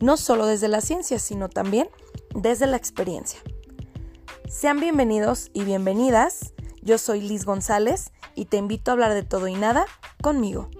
[0.00, 1.88] no solo desde la ciencia, sino también
[2.34, 3.40] desde la experiencia.
[4.48, 6.52] Sean bienvenidos y bienvenidas.
[6.82, 9.86] Yo soy Liz González y te invito a hablar de todo y nada
[10.22, 10.70] conmigo.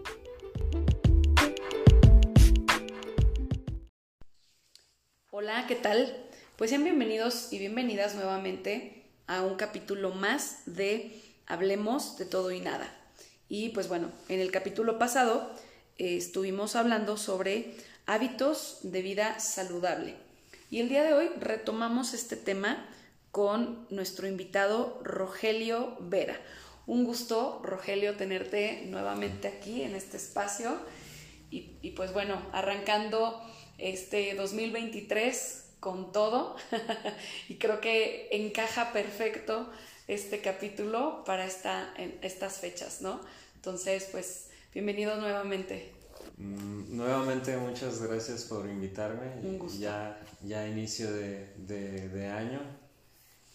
[5.30, 6.16] Hola, ¿qué tal?
[6.57, 12.60] Pues sean bienvenidos y bienvenidas nuevamente a un capítulo más de Hablemos de todo y
[12.60, 12.93] nada.
[13.48, 15.51] Y pues bueno, en el capítulo pasado
[15.98, 17.74] eh, estuvimos hablando sobre
[18.06, 20.15] hábitos de vida saludable.
[20.70, 22.88] Y el día de hoy retomamos este tema
[23.30, 26.40] con nuestro invitado Rogelio Vera.
[26.87, 30.79] Un gusto, Rogelio, tenerte nuevamente aquí en este espacio.
[31.51, 33.40] Y, pues bueno, arrancando
[33.79, 36.57] este 2023 con todo
[37.48, 39.70] y creo que encaja perfecto
[40.09, 43.20] este capítulo para esta, estas fechas, ¿no?
[43.54, 45.93] Entonces, pues, bienvenido nuevamente.
[46.38, 49.40] Mm, nuevamente muchas gracias por invitarme.
[49.42, 49.79] Un gusto.
[49.79, 52.60] Ya, ya inicio de, de, año.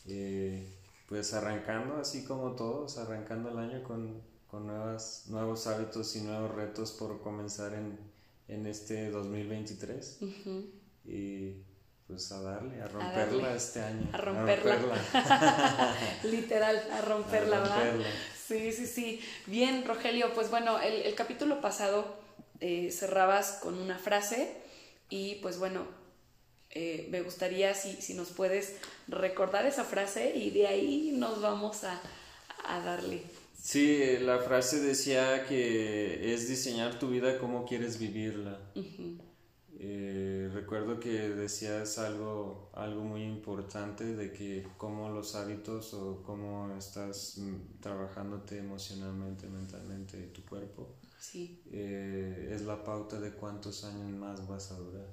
[0.08, 0.68] Eh,
[1.08, 6.56] pues arrancando, así como todos, arrancando el año con, con nuevas, nuevos hábitos y nuevos
[6.56, 8.00] retos por comenzar en,
[8.48, 10.20] en este 2023.
[11.06, 11.64] Y
[12.08, 14.10] pues a darle, a romperla este año.
[14.12, 14.78] A romperla.
[16.24, 18.08] Literal, a romperla, a romperla.
[18.36, 19.22] Sí, sí, sí.
[19.48, 22.20] Bien, Rogelio, pues bueno, el, capítulo pasado
[22.62, 24.56] eh, cerrabas con una frase
[25.10, 25.86] y pues bueno,
[26.70, 28.76] eh, me gustaría si, si nos puedes
[29.08, 32.00] recordar esa frase y de ahí nos vamos a,
[32.66, 33.24] a darle.
[33.60, 38.60] Sí, la frase decía que es diseñar tu vida como quieres vivirla.
[39.80, 46.76] Eh, recuerdo que decías algo, algo muy importante de que cómo los hábitos o cómo
[46.78, 51.62] estás mm, trabajándote emocionalmente, mentalmente tu cuerpo sí.
[51.72, 55.08] Eh, es la pauta de cuántos años más vas a durar,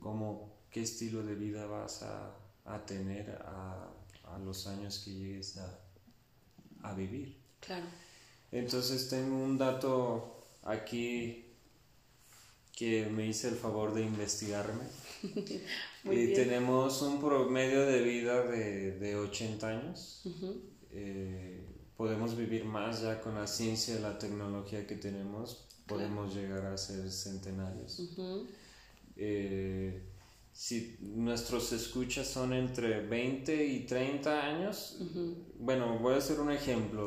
[0.00, 3.92] cómo, qué estilo de vida vas a, a tener a,
[4.24, 5.78] a, los años que llegues a,
[6.82, 7.36] a vivir.
[7.60, 7.86] Claro.
[8.50, 11.46] Entonces tengo un dato aquí
[12.72, 14.84] que me hice el favor de investigarme.
[16.04, 20.22] y tenemos un promedio de vida de, de 80 años.
[20.90, 21.64] Eh,
[22.02, 25.68] podemos vivir más ya con la ciencia y la tecnología que tenemos.
[25.86, 28.02] Podemos llegar a ser centenarios.
[29.14, 30.02] Eh,
[30.52, 34.98] si nuestros escuchas son entre 20 y 30 años,
[35.60, 37.06] bueno, voy a hacer un ejemplo.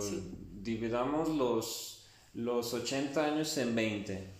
[0.61, 4.33] Dividamos los, los 80 años en 20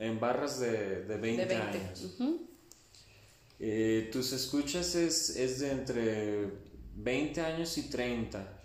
[0.00, 2.16] en, barras de, de 20, años.
[3.60, 6.50] Eh, tus escuchas es, es, de entre
[6.96, 8.56] 20 años y 30.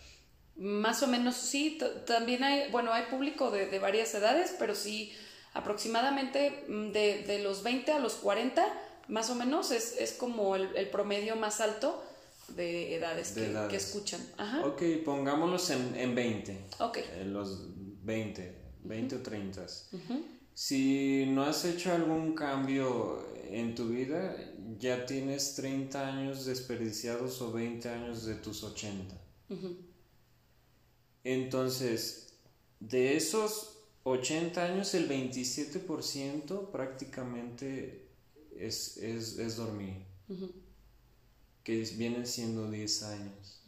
[0.56, 1.78] Más o menos, sí.
[2.06, 5.12] También hay, bueno, hay público de, de varias edades, pero sí,
[5.54, 8.66] aproximadamente mm, de, de, los 20 a los 40,
[9.10, 12.04] más o menos, es, es como el, el, promedio más alto
[12.50, 14.22] de edades, que, que, escuchan.
[14.38, 14.66] Ajá.
[14.66, 16.66] Ok, pongámoslos en, en 20.
[16.80, 17.00] Ok.
[17.20, 17.68] En los
[18.04, 19.66] 20, 20 o 30.
[20.54, 24.38] Si no has hecho algún cambio en tu vida,
[24.78, 29.16] ya tienes 30 años desperdiciados o 20 años de tus 80.
[31.26, 32.28] Entonces,
[32.80, 38.08] de esos 80 años, el 27% prácticamente
[38.56, 40.06] es, es, dormir,
[41.64, 43.64] que vienen siendo 10 años.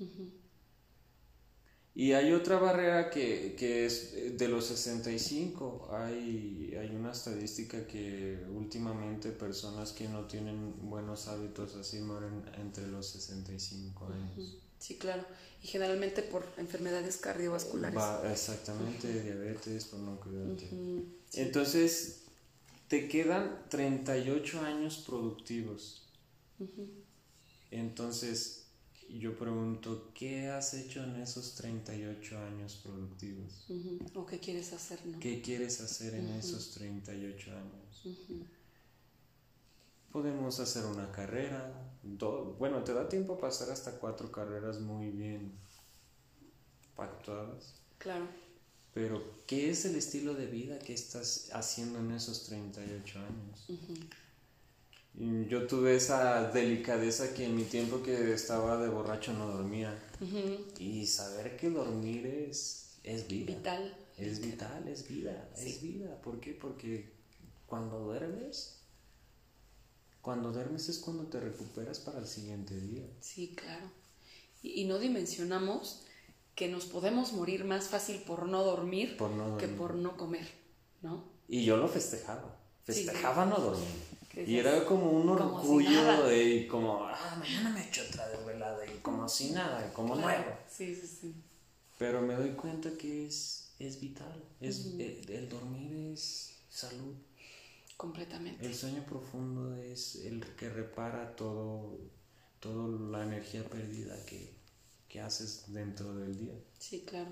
[1.95, 5.89] Y hay otra barrera que, que, es de los 65.
[5.91, 12.85] Hay, hay una estadística que últimamente personas que no tienen buenos hábitos así mueren entre
[12.85, 14.66] los 65 años.
[14.79, 15.25] Sí, claro.
[15.63, 18.01] Y generalmente por enfermedades cardiovasculares.
[18.31, 20.69] exactamente, diabetes, por no cuidarte.
[21.33, 22.23] Entonces,
[22.87, 26.03] te quedan 38 años productivos.
[27.71, 28.67] Entonces,
[29.09, 33.65] yo pregunto, ¿qué has hecho en esos 38 años productivos?
[34.13, 35.05] ¿O qué quieres hacer?
[35.05, 35.19] No?
[35.19, 38.56] ¿Qué quieres hacer en esos 38 años?
[40.17, 41.71] Podemos hacer una carrera,
[42.57, 45.51] bueno, te da tiempo para hacer hasta cuatro carreras muy bien
[46.95, 47.75] pactadas.
[47.99, 48.25] Claro.
[48.95, 53.67] Pero, ¿qué es el estilo de vida que estás haciendo en esos 38 años?
[55.47, 59.95] yo tuve esa delicadeza que en mi tiempo que estaba de borracho no dormía.
[60.79, 63.55] Y saber que dormir es, es vida.
[63.55, 63.95] Vital.
[64.17, 66.19] Es vital, es vida, es vida.
[66.23, 66.53] ¿Por qué?
[66.53, 67.13] Porque
[67.67, 68.76] cuando duermes,
[70.27, 73.05] cuando duermes es cuando te recuperas para el siguiente día.
[73.21, 73.89] Sí, claro.
[74.61, 76.01] Y, no dimensionamos
[76.53, 79.15] que nos podemos morir más fácil por no dormir,
[79.57, 80.45] que por no comer,
[81.01, 81.23] ¿no?
[81.47, 82.59] Y yo lo festejaba.
[82.83, 83.87] Festejaba no dormir.
[84.45, 89.29] Y era como un orgullo de como, ah, mañana me echo otra desvelada y como
[89.29, 90.57] si nada, como nuevo.
[90.69, 91.35] Sí, sí, sí.
[91.97, 97.15] Pero me doy cuenta que es, es vital, es, el, dormir es salud.
[97.97, 98.63] Completamente.
[98.65, 101.97] El sueño profundo es el que repara todo,
[102.59, 104.53] toda la energía perdida que,
[105.09, 106.53] que haces dentro del día.
[106.77, 107.31] Sí, claro.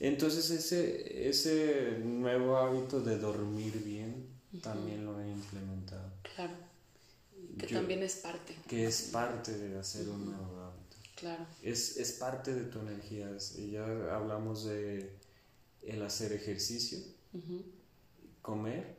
[0.00, 4.28] Entonces ese, ese nuevo hábito de dormir bien
[4.62, 6.10] también lo he implementado.
[6.34, 6.54] Claro.
[7.58, 8.56] Que también es parte.
[8.66, 10.96] Que es parte de hacer un nuevo hábito.
[11.16, 11.46] Claro.
[11.62, 13.28] Es, es, parte de tu energía.
[13.70, 13.84] Ya
[14.14, 15.10] hablamos de
[15.82, 16.98] el hacer ejercicio,
[18.40, 18.97] comer,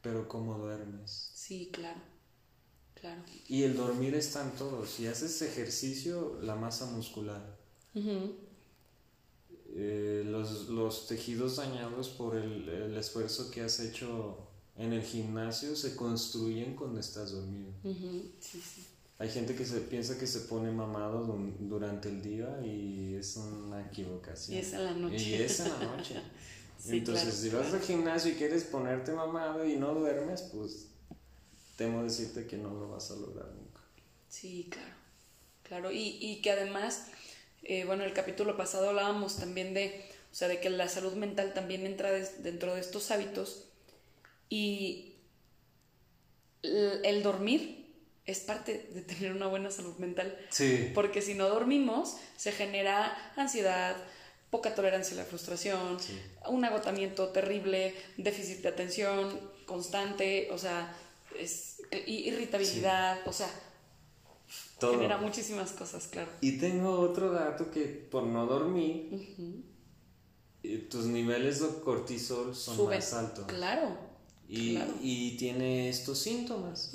[0.00, 1.30] pero cómo duermes.
[1.34, 2.00] Sí, claro.
[2.94, 3.22] Claro.
[3.48, 4.86] Y el dormir está en todo.
[4.86, 7.58] Si haces ejercicio, la masa muscular.
[9.76, 15.76] Eh, los, los, tejidos dañados por el, el, esfuerzo que has hecho en el gimnasio
[15.76, 17.72] se construyen cuando estás dormido.
[19.18, 23.86] Hay gente que se piensa que se pone mamado durante el día y es una
[23.86, 24.56] equivocación.
[24.56, 25.16] Y es en la noche.
[25.16, 26.16] Y es en la noche.
[26.88, 30.88] Entonces, si vas al gimnasio y quieres ponerte mamado y no duermes, pues
[31.76, 33.80] temo decirte que no lo vas a lograr nunca.
[34.28, 34.94] Sí, claro.
[35.62, 37.06] Claro, y, y que además
[37.64, 41.54] eh, bueno, el capítulo pasado hablábamos también de, o sea, de que la salud mental
[41.54, 43.64] también entra dentro de estos hábitos
[44.50, 45.14] y
[46.62, 47.86] el, dormir
[48.26, 50.38] es parte de tener una buena salud mental.
[50.50, 50.90] Sí.
[50.94, 53.96] Porque si no dormimos, se genera ansiedad,
[54.54, 55.98] poca tolerancia a la frustración,
[56.46, 59.36] un agotamiento terrible, déficit de atención
[59.66, 60.96] constante, o sea,
[61.36, 63.50] es, irritabilidad, o sea,
[64.78, 66.30] Genera muchísimas cosas, claro.
[66.40, 69.34] Y tengo otro dato que por no dormir,
[70.62, 73.46] eh, tus niveles de cortisol son más altos.
[73.46, 73.88] Claro.
[74.54, 76.92] Y, y, tiene estos síntomas,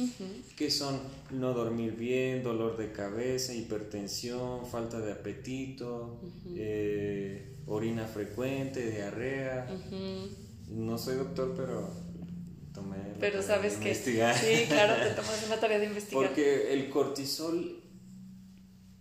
[0.56, 1.00] que son
[1.32, 6.22] no dormir bien, dolor de cabeza, hipertensión, falta de apetito,
[6.56, 9.68] eh, orina frecuente, diarrea.
[10.70, 11.90] No soy doctor, pero
[12.74, 12.98] tomé...
[13.20, 13.94] Pero sabes que...
[13.94, 16.28] Sí, claro, te tomas una tarea de investigar.
[16.28, 17.84] Porque el cortisol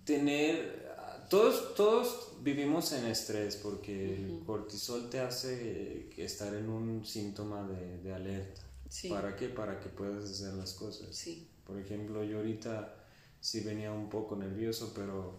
[0.05, 0.89] tener,
[1.29, 8.13] todos, todos vivimos en estrés porque el cortisol te hace estar en un síntoma de,
[8.13, 8.63] alerta.
[9.09, 9.49] ¿Para qué?
[9.49, 11.15] Para que puedas hacer las cosas.
[11.15, 11.47] Sí.
[11.67, 12.95] Por ejemplo, yo ahorita
[13.41, 15.35] sí venía un poco nervioso, pero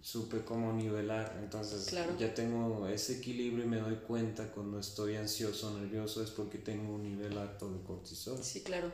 [0.00, 1.38] supe cómo nivelar.
[1.42, 6.58] Entonces ya tengo ese equilibrio y me doy cuenta cuando estoy ansioso, nervioso, es porque
[6.58, 8.42] tengo un nivel alto de cortisol.
[8.42, 8.90] Sí, claro.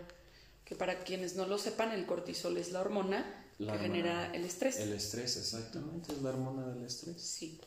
[0.65, 4.79] Que para quienes no lo sepan, el cortisol es la hormona que genera el estrés.
[4.79, 7.21] El estrés, exactamente, es la hormona del estrés.
[7.21, 7.61] Sí.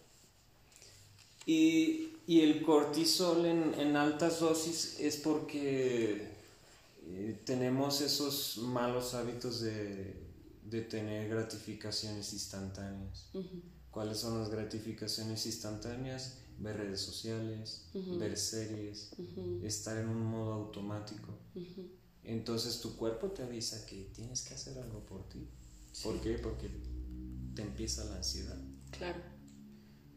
[1.46, 6.30] Y, y el cortisol en, en, altas dosis es porque
[7.06, 10.24] eh, tenemos esos malos hábitos de,
[10.64, 13.30] de tener gratificaciones instantáneas.
[13.92, 16.40] ¿Cuáles son las gratificaciones instantáneas?
[16.58, 19.12] Ver redes sociales, ver series,
[19.64, 21.38] estar en un modo automático.
[22.24, 25.48] Entonces tu cuerpo te avisa que tienes que hacer algo por ti.
[26.02, 26.40] ¿Por qué?
[26.40, 26.70] Porque
[27.56, 28.58] te empieza la ansiedad.
[28.92, 29.20] Claro,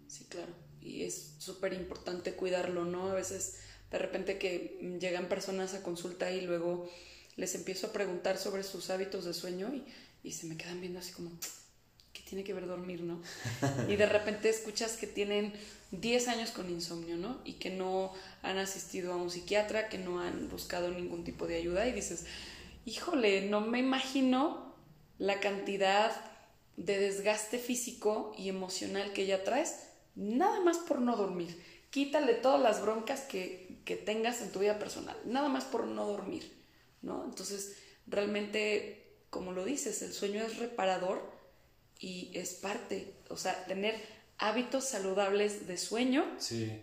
[0.09, 0.53] sí, claro.
[0.81, 3.09] Y es súper importante cuidarlo, ¿no?
[3.09, 3.57] A veces
[3.91, 6.89] de repente que llegan personas a consulta y luego
[7.37, 9.85] les empiezo a preguntar sobre sus hábitos de sueño y,
[10.27, 11.31] y se me quedan viendo así como,
[12.13, 13.21] ¿qué tiene que ver dormir, no?
[13.89, 15.53] y de repente escuchas que tienen
[15.91, 17.41] 10 años con insomnio, ¿no?
[17.45, 21.57] Y que no han asistido a un psiquiatra, que no han buscado ningún tipo de
[21.57, 22.25] ayuda y dices,
[22.87, 24.66] híjole, no me imagino
[25.19, 26.13] la cantidad
[26.77, 29.77] de desgaste físico y emocional que ya traes,
[30.15, 31.63] nada más por no dormir.
[31.91, 36.07] Quítale todas las broncas que, que tengas en tu vida personal, nada más por no
[36.07, 36.53] dormir,
[37.01, 37.25] ¿no?
[37.25, 41.23] Entonces, realmente, como lo dices, el sueño es reparador
[41.99, 43.95] y es parte, o sea, tener
[44.39, 46.25] hábitos saludables de sueño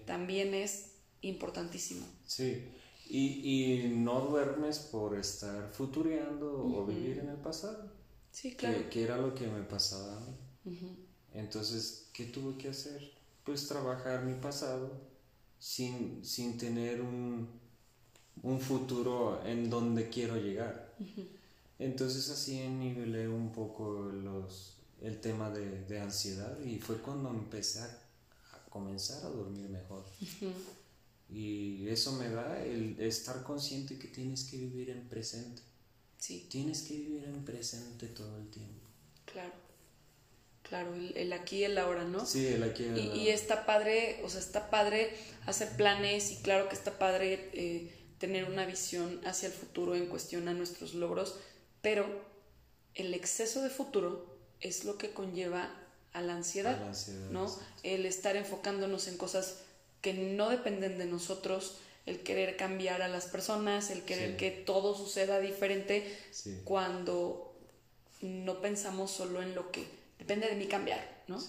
[0.05, 2.05] también es importantísimo.
[2.25, 2.67] Sí,
[3.07, 7.91] y, y, no duermes por estar futureando o vivir en el pasado.
[8.33, 8.89] Sí, claro.
[8.89, 10.35] Que, era lo que me pasaba a mí.
[11.33, 13.13] Entonces, ¿qué tuve que hacer?
[13.45, 14.91] Pues trabajar mi pasado
[15.59, 17.47] sin, sin tener un,
[18.41, 20.95] un futuro en donde quiero llegar.
[21.79, 27.81] Entonces así nivelé un poco los, el tema de, de ansiedad y fue cuando empecé
[27.81, 27.99] a,
[28.69, 30.03] comenzar a dormir mejor.
[31.29, 35.61] Y eso me da el estar consciente que tienes que vivir en presente.
[36.23, 36.47] Sí.
[36.49, 38.87] Tienes que vivir en presente todo el tiempo.
[39.25, 39.51] Claro.
[40.61, 42.25] Claro, el, aquí y el ahora, ¿no?
[42.25, 43.15] Sí, el aquí y el ahora.
[43.17, 45.13] Y, está padre, o sea, está padre
[45.45, 50.05] hacer planes y claro que está padre eh, tener una visión hacia el futuro en
[50.05, 51.35] cuestión a nuestros logros,
[51.81, 52.05] pero
[52.95, 55.75] el exceso de futuro es lo que conlleva
[56.13, 56.79] a la ansiedad,
[57.31, 57.53] ¿no?
[57.83, 59.57] El estar enfocándonos en cosas
[59.99, 64.95] que no dependen de nosotros, el querer cambiar a las personas, el querer que todo
[64.95, 66.17] suceda diferente
[66.63, 67.55] cuando
[68.21, 69.85] no pensamos solo en lo que
[70.19, 71.41] depende de mí cambiar, ¿no?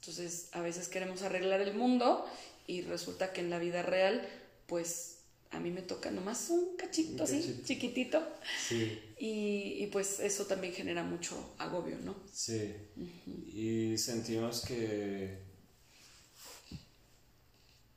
[0.00, 2.26] Entonces, a veces queremos arreglar el mundo
[2.66, 4.26] y resulta que en la vida real,
[4.66, 5.18] pues
[5.50, 8.26] a mí me toca nomás un cachito así, chiquitito.
[8.68, 9.00] Sí.
[9.18, 12.14] Y, pues eso también genera mucho agobio, ¿no?
[12.32, 12.74] Sí.
[13.46, 15.47] Y sentimos que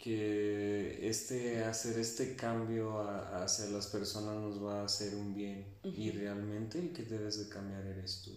[0.02, 6.10] que este hacer este cambio hacia las personas nos va a hacer un bien y
[6.10, 8.32] realmente el que debes de cambiar eres tú.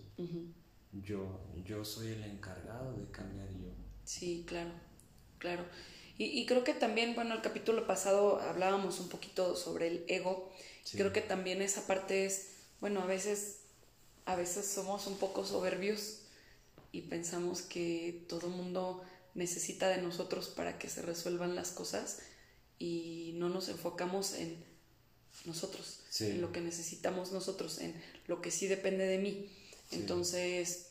[0.92, 3.70] Yo yo soy el encargado de cambiar yo.
[4.04, 4.70] Sí, claro.
[5.38, 5.64] Claro.
[6.16, 10.52] Y, creo que también, bueno, el capítulo pasado hablábamos un poquito sobre el ego.
[10.92, 13.62] Creo que también esa parte es, bueno, a veces,
[14.24, 16.20] a veces somos un poco soberbios
[16.92, 19.02] y pensamos que todo el mundo
[19.34, 22.20] necesita de nosotros para que se resuelvan las cosas
[22.78, 24.62] y no nos enfocamos en
[25.44, 27.94] nosotros, en lo que necesitamos nosotros, en
[28.26, 29.50] lo que sí depende de mí.
[29.90, 30.90] Entonces,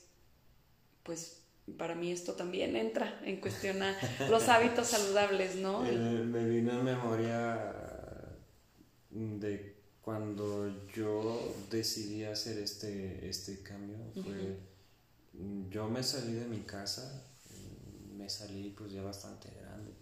[1.03, 1.37] pues
[1.77, 3.97] para mí esto también entra en cuestión a
[4.29, 5.81] los hábitos saludables, ¿no?
[5.81, 7.73] Me vino en memoria
[9.09, 13.97] de cuando yo decidí hacer este, este cambio.
[14.13, 14.57] Fue,
[15.69, 17.23] Yo me salí de mi casa,
[18.17, 19.93] me salí pues ya bastante grande.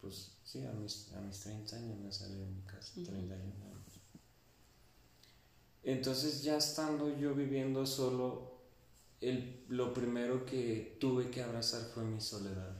[0.00, 3.64] Pues sí, a mis, a mis 30 años me salí de mi casa, 31 años.
[5.82, 8.54] Entonces ya estando yo viviendo solo,
[9.20, 12.74] el, lo primero que tuve que abrazar fue mi soledad.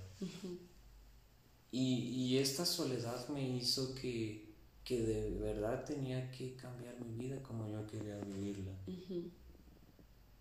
[1.70, 7.42] y, y, esta soledad me hizo que, que, de verdad tenía que cambiar mi vida
[7.42, 8.72] como yo quería vivirla.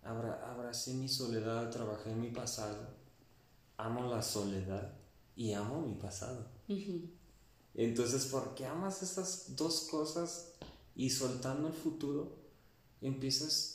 [0.02, 2.88] abracé mi soledad, trabajé en mi pasado,
[3.76, 4.96] amo la soledad
[5.36, 6.48] y amo mi pasado.
[7.74, 10.52] Entonces, porque amas esas dos cosas
[10.94, 12.36] y soltando el futuro,
[13.00, 13.74] empiezas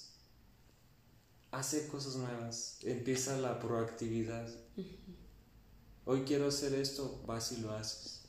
[1.52, 4.48] hacer cosas nuevas, empieza la proactividad.
[6.06, 8.24] Hoy quiero hacer esto, vas y lo haces.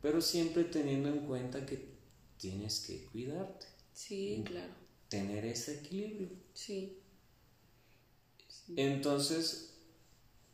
[0.00, 1.90] Pero siempre teniendo en cuenta que
[2.38, 3.66] tienes que cuidarte.
[3.92, 4.72] Sí, claro.
[5.08, 6.30] Tener ese equilibrio.
[6.54, 6.98] Sí.
[8.76, 9.74] Entonces,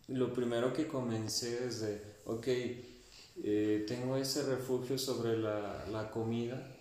[0.09, 6.75] lo primero que comencé es de, ok, eh, tengo ese refugio sobre la, comida.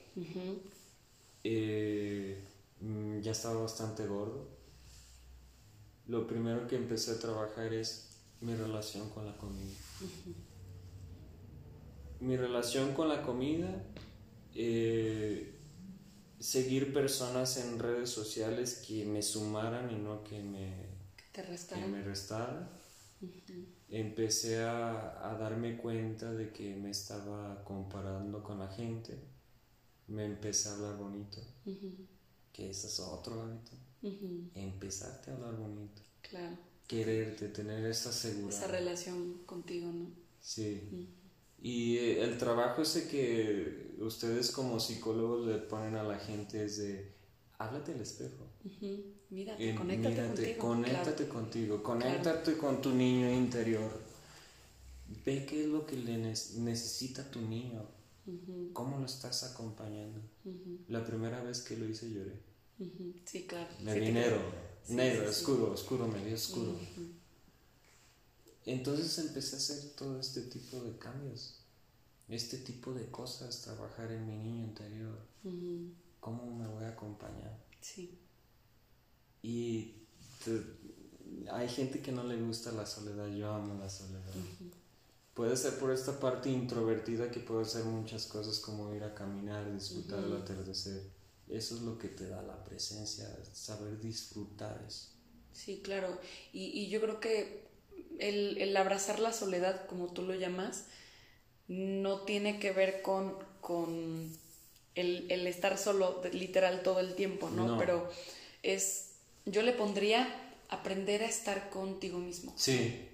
[1.44, 2.44] Eh,
[2.82, 4.56] mm, ya estaba bastante gordo
[6.08, 8.10] lo primero que empecé a trabajar es
[8.42, 9.74] mi relación con la comida.
[12.20, 13.84] Mi relación con la comida,
[14.54, 15.60] eh,
[16.40, 20.74] seguir personas en redes sociales que me sumaran y no que me,
[21.92, 22.70] me restaran.
[23.90, 29.18] Empecé a, darme cuenta de que me estaba comparando con la gente.
[30.08, 31.42] Me empecé a hablar bonito,
[32.54, 33.72] que ese es otro hábito
[34.54, 36.02] empezarte a hablar bonito.
[36.22, 36.58] Claro.
[36.88, 38.50] Quererte, tener esa seguridad.
[38.50, 40.12] Esa relación contigo, ¿no?
[40.40, 41.10] Sí.
[41.60, 46.78] Y eh, el trabajo ese que ustedes como psicólogos le ponen a la gente es
[46.78, 47.14] de,
[47.58, 48.48] háblate al espejo.
[49.30, 50.60] Mírate, conéctate contigo.
[50.60, 53.92] Conéctate contigo, conéctate con tu niño interior.
[55.24, 57.86] Ve qué es lo que le necesita tu niño.
[58.74, 60.20] ¿Cómo lo estás acompañando?
[60.88, 62.40] La primera vez que lo hice lloré.
[63.26, 63.70] Sí, claro.
[63.84, 64.42] Me vi negro,
[64.90, 66.76] negro, oscuro, oscuro, me vi oscuro.
[68.66, 71.62] Entonces empecé a hacer todo este tipo de cambios,
[72.28, 75.20] este tipo de cosas, trabajar en mi niño interior.
[76.20, 77.64] ¿Cómo me voy a acompañar?
[77.80, 78.18] Sí.
[79.46, 79.94] Y
[81.52, 84.22] hay gente que no le gusta la soledad, yo amo la soledad.
[85.34, 89.72] Puede ser por esta parte introvertida que puedo hacer muchas cosas como ir a caminar,
[89.74, 91.16] disfrutar el atardecer
[91.50, 95.10] eso es lo que te da la presencia, saber disfrutar eso.
[95.54, 96.20] Sí, claro.
[96.52, 97.68] Y, yo creo que
[98.20, 100.86] el, abrazar la soledad, como tú lo llamas,
[101.68, 104.32] no tiene que ver con, con
[104.96, 107.78] el, estar solo literal todo el tiempo, ¿no?
[107.78, 108.10] Pero
[108.64, 109.12] es,
[109.46, 110.28] yo le pondría
[110.70, 112.54] aprender a estar contigo mismo.
[112.56, 113.08] Sí,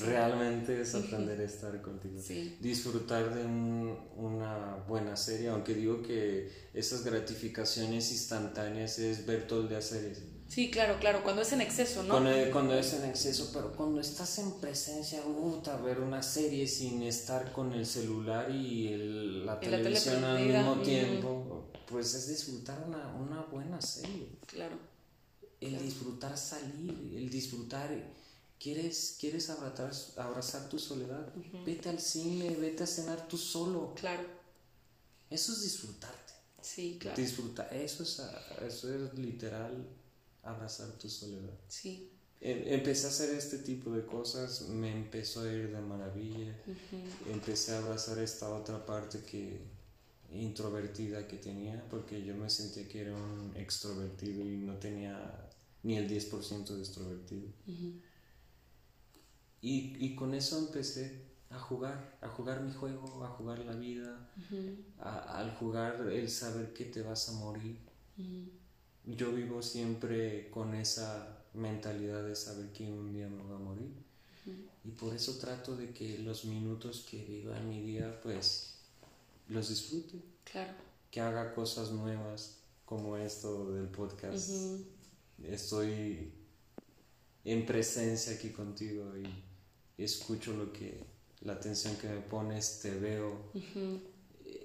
[0.00, 2.20] realmente es aprender a estar contigo.
[2.60, 9.68] Disfrutar de una buena serie, aunque digo que esas gratificaciones instantáneas es ver todo el
[9.68, 10.22] día series.
[10.48, 12.14] Sí, claro, claro, cuando es en exceso, ¿no?
[12.52, 17.52] Cuando, es en exceso, pero cuando estás en presencia, gusta ver una serie sin estar
[17.52, 23.80] con el celular y la televisión al mismo tiempo, pues es disfrutar una, una buena
[23.82, 24.38] serie.
[24.46, 24.76] Claro.
[25.60, 27.90] El disfrutar salir, el disfrutar
[28.60, 31.32] ¿Quieres, quieres abrazar, abrazar tu soledad?
[31.64, 33.94] Vete al cine, vete a cenar tú solo.
[33.94, 34.24] Claro.
[35.30, 36.32] Eso es disfrutarte.
[36.60, 37.16] Sí, claro.
[37.16, 38.20] Disfrutar, eso es,
[38.66, 39.86] eso es literal
[40.42, 41.54] abrazar tu soledad.
[41.68, 42.10] Sí.
[42.40, 46.56] Em, empecé a hacer este tipo de cosas, me empezó a ir de maravilla.
[47.30, 49.60] Empecé a abrazar esta otra parte que
[50.32, 55.47] introvertida que tenía, porque yo me sentía que era un extrovertido y no tenía
[55.82, 57.48] ni el 10% de extrovertido.
[59.60, 64.30] Y, y, con eso empecé a jugar, a jugar mi juego, a jugar la vida,
[65.00, 67.78] al jugar el saber que te vas a morir.
[69.04, 74.08] Yo vivo siempre con esa mentalidad de saber que un día me voy a morir.
[74.84, 78.74] Y por eso trato de que los minutos que vivo en mi día, pues,
[79.48, 80.22] los disfrute.
[80.44, 80.72] Claro.
[81.10, 84.50] Que haga cosas nuevas, como esto del podcast.
[85.44, 86.32] Estoy
[87.44, 91.04] en presencia aquí contigo y escucho lo que,
[91.40, 93.52] la atención que me pones, te veo.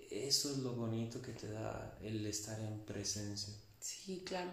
[0.09, 3.53] Eso es lo bonito que te da el estar en presencia.
[3.79, 4.51] Sí, claro.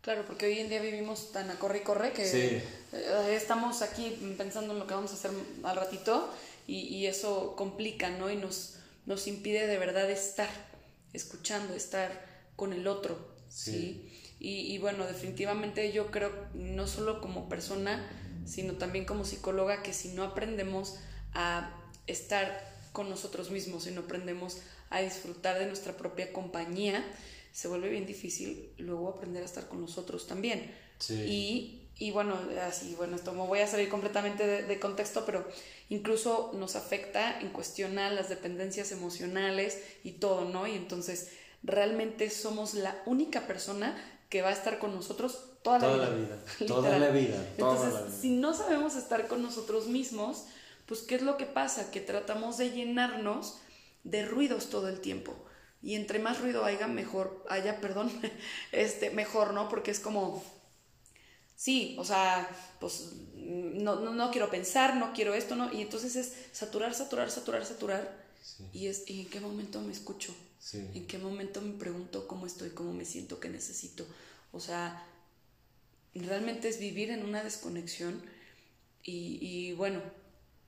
[0.00, 4.34] Claro, porque hoy en día vivimos tan a corre y corre que eh, estamos aquí
[4.38, 5.30] pensando en lo que vamos a hacer
[5.62, 6.32] al ratito
[6.66, 8.30] y, eso complica, ¿no?
[8.30, 10.48] Y nos, nos impide de verdad estar
[11.12, 12.24] escuchando, estar
[12.56, 13.18] con el otro,
[13.48, 14.08] ¿sí?
[14.40, 18.10] Y, y, bueno, definitivamente yo creo, no solo como persona,
[18.46, 20.98] sino también como psicóloga, que si no aprendemos
[21.34, 27.04] a estar con nosotros mismos, si no aprendemos a disfrutar de nuestra propia compañía,
[27.52, 30.74] se vuelve bien difícil luego aprender a estar con nosotros también.
[31.08, 35.46] Y, y, bueno, así, bueno, esto me voy a salir completamente de, contexto, pero
[35.88, 40.66] incluso nos afecta en cuestión a las dependencias emocionales y todo, ¿no?
[40.66, 41.30] Y entonces
[41.62, 43.96] realmente somos la única persona
[44.30, 46.38] que va a estar con nosotros toda la vida.
[46.66, 47.44] Toda la vida.
[47.50, 50.46] Entonces, si no sabemos estar con nosotros mismos,
[50.86, 51.90] pues ¿qué es lo que pasa?
[51.90, 53.58] Que tratamos de llenarnos
[54.04, 55.36] de ruidos todo el tiempo.
[55.82, 58.10] Y entre más ruido haya, mejor, haya, perdón,
[58.72, 59.68] este, mejor, ¿no?
[59.68, 60.42] Porque es como,
[61.56, 65.72] sí, o sea, pues no, no, quiero pensar, no quiero esto, ¿no?
[65.72, 68.20] Y entonces es saturar, saturar, saturar, saturar.
[68.72, 70.34] Y es, ¿y en qué momento me escucho?
[70.72, 74.06] ¿En qué momento me pregunto cómo estoy, cómo me siento, qué necesito?
[74.52, 75.06] O sea,
[76.14, 78.22] realmente es vivir en una desconexión
[79.02, 80.02] y, bueno,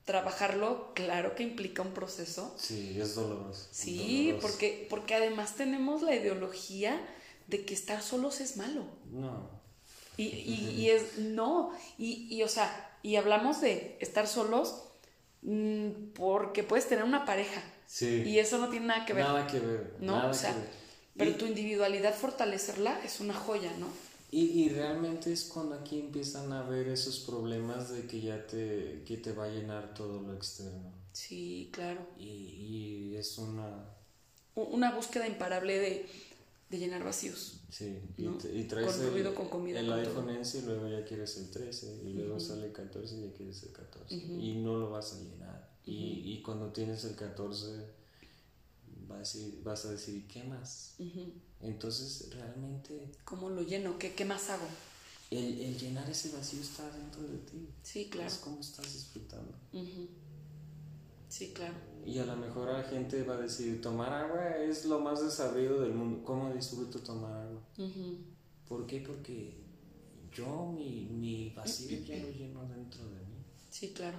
[0.05, 2.55] trabajarlo, claro que implica un proceso.
[2.59, 3.69] Sí, es doloroso.
[3.71, 7.01] Sí, Porque, porque además tenemos la ideología
[7.47, 8.87] de que estar solos es malo.
[9.11, 9.51] No.
[10.17, 14.83] Y, y, es, no, y, y, o sea, y hablamos de estar solos
[15.43, 17.63] mm, porque puedes tener una pareja.
[17.93, 18.23] Sí.
[18.25, 19.23] Y eso no tiene nada que ver.
[19.23, 19.97] Nada que ver.
[20.01, 20.17] ¿no?
[20.17, 20.57] Nada o sea,
[21.15, 23.87] Pero tu individualidad fortalecerla es una joya, ¿no?
[24.31, 29.03] Y, y, realmente es cuando aquí empiezan a ver esos problemas de que ya te,
[29.07, 30.91] que te va a llenar todo lo externo.
[31.13, 32.01] Sí, claro.
[32.19, 33.91] Y, y es una...
[34.55, 36.07] Una búsqueda imparable de,
[36.71, 37.61] de llenar vacíos.
[37.69, 41.51] Sí, y, traes con ruido, con comida, el iPhone 11 y luego ya quieres el
[41.51, 45.13] 13 y luego sale el 14 y ya quieres el 14 y no lo vas
[45.13, 45.62] a llenar.
[45.85, 47.87] Y, y, cuando tienes el 14
[49.09, 50.95] vas a decir, vas a decir ¿qué más?
[51.61, 53.13] Entonces, realmente...
[53.25, 53.99] ¿Cómo lo lleno?
[53.99, 54.67] ¿Qué, qué más hago?
[55.31, 57.69] El, el, llenar ese vacío está dentro de ti.
[57.83, 58.29] Sí, claro.
[58.29, 59.53] Es como estás disfrutando.
[61.29, 61.75] Sí, claro.
[62.05, 65.81] Y a lo mejor la gente va a decir, tomar agua es lo más desabrido
[65.81, 66.23] del mundo.
[66.25, 67.63] ¿Cómo disfruto tomar agua?
[68.69, 69.01] ¿Por qué?
[69.01, 69.55] Porque
[70.35, 73.45] yo mi, mi vacío ya lo lleno dentro de mí.
[73.71, 74.19] Sí, claro.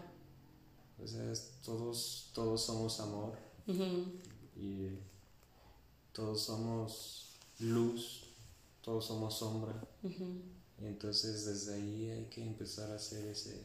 [1.01, 3.37] O sea, todos, todos somos amor.
[4.55, 4.89] Y
[6.11, 8.23] todos somos luz,
[8.81, 9.87] todos somos sombra.
[10.03, 13.61] Y entonces desde ahí hay que empezar a hacer ese,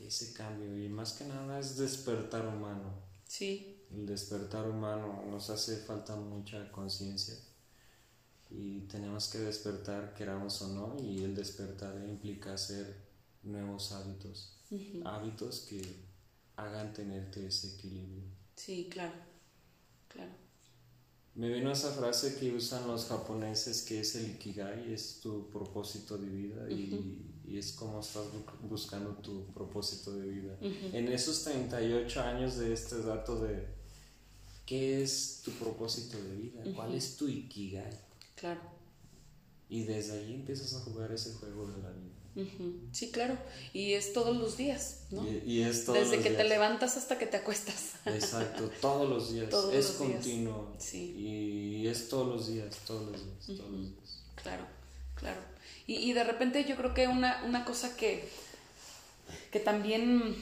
[0.00, 0.82] ese cambio.
[0.82, 2.92] Y más que nada es despertar humano.
[3.26, 3.84] Sí.
[3.92, 7.36] El despertar humano nos hace falta mucha conciencia.
[8.50, 12.96] Y tenemos que despertar, queramos o no, y el despertar implica hacer
[13.42, 14.52] nuevos hábitos.
[15.04, 15.80] Hábitos que
[16.56, 18.24] hagan tenerte ese equilibrio.
[18.56, 19.14] Sí, claro,
[20.08, 20.32] claro.
[21.34, 26.16] Me vino esa frase que usan los japoneses que es el ikigai, es tu propósito
[26.16, 28.24] de vida y, y, es como estás
[28.62, 30.56] buscando tu propósito de vida.
[30.62, 33.66] En esos 38 años de este dato de
[34.64, 38.00] qué es tu propósito de vida, cuál es tu ikigai.
[38.34, 38.62] Claro.
[39.68, 42.15] Y desde ahí empiezas a jugar ese juego de la vida.
[42.92, 43.36] Sí, claro.
[43.72, 45.26] Y es todos los días, ¿no?
[45.26, 47.94] Y, es Desde que te levantas hasta que te acuestas.
[48.04, 49.48] Exacto, todos los días.
[49.72, 50.74] es continuo.
[50.78, 51.14] Sí.
[51.16, 54.22] Y es todos los días, todos los días, todos los días.
[54.34, 54.66] Claro,
[55.14, 55.40] claro.
[55.86, 58.28] Y, y, de repente yo creo que una, una cosa que,
[59.50, 60.36] que también,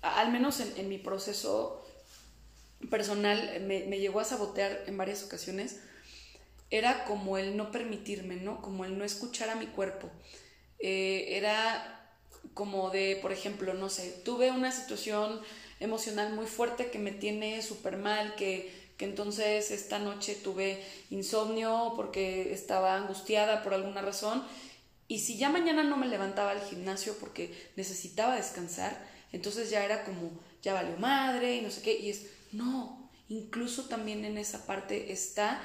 [0.00, 1.84] al menos en, en mi proceso
[2.88, 5.80] personal, me, me llegó a sabotear en varias ocasiones,
[6.70, 8.62] era como el no permitirme, ¿no?
[8.62, 10.10] Como el no escuchar a mi cuerpo
[10.78, 11.94] eh, era
[12.54, 15.40] como de, por ejemplo, no sé, tuve una situación
[15.80, 21.92] emocional muy fuerte que me tiene súper mal, que, que entonces esta noche tuve insomnio
[21.94, 24.44] porque estaba angustiada por alguna razón.
[25.06, 30.04] Y si ya mañana no me levantaba al gimnasio porque necesitaba descansar, entonces ya era
[30.04, 30.30] como,
[30.62, 31.98] ya valió madre y no sé qué.
[31.98, 35.60] Y es, no, incluso también en esa parte está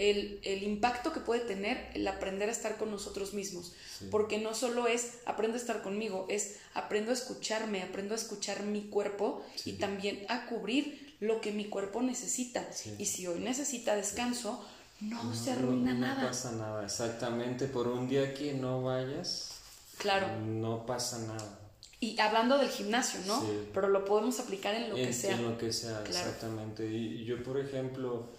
[0.00, 3.72] el, impacto que puede tener el aprender a estar con nosotros mismos.
[4.10, 8.62] Porque no solo es aprendo a estar conmigo, es aprendo a escucharme, aprendo a escuchar
[8.62, 12.66] mi cuerpo y también a cubrir lo que mi cuerpo necesita.
[12.98, 14.64] Y si hoy necesita descanso,
[15.00, 16.22] no, se arruina nada.
[16.22, 17.66] No pasa nada, exactamente.
[17.66, 19.56] Por un día que no vayas,
[19.98, 20.28] claro.
[20.40, 21.58] no pasa nada.
[22.02, 23.44] Y hablando del gimnasio, ¿no?
[23.74, 25.36] Pero lo podemos aplicar en lo que sea.
[25.36, 26.86] En lo que sea, exactamente.
[26.86, 28.30] Y yo, por ejemplo,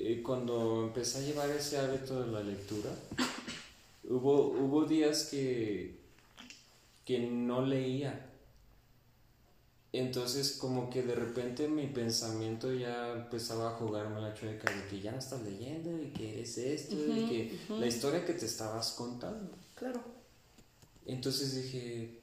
[0.00, 2.90] eh, cuando empecé a llevar ese hábito de la lectura,
[4.08, 5.98] hubo, hubo días que,
[7.04, 8.26] que no leía.
[9.92, 15.00] Entonces como que de repente mi pensamiento ya empezaba a jugarme la chueca de que
[15.00, 18.92] ya no estás leyendo y que es esto y que la historia que te estabas
[18.92, 19.50] contando.
[19.74, 20.00] Claro.
[21.06, 22.20] Entonces dije,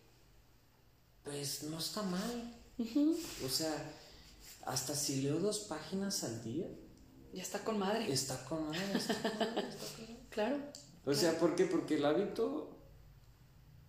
[1.26, 2.54] pues no está mal.
[3.44, 3.92] O sea,
[4.66, 6.68] hasta si leo dos páginas al día,
[7.36, 8.12] ya está con madre.
[8.12, 8.80] Está con madre.
[10.30, 10.58] claro.
[11.06, 11.66] O sea, ¿por qué?
[11.66, 12.72] Porque el hábito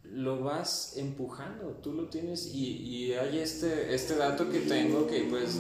[0.02, 5.24] lo vas empujando, tú lo tienes y, y, hay este, este dato que tengo que
[5.24, 5.58] pues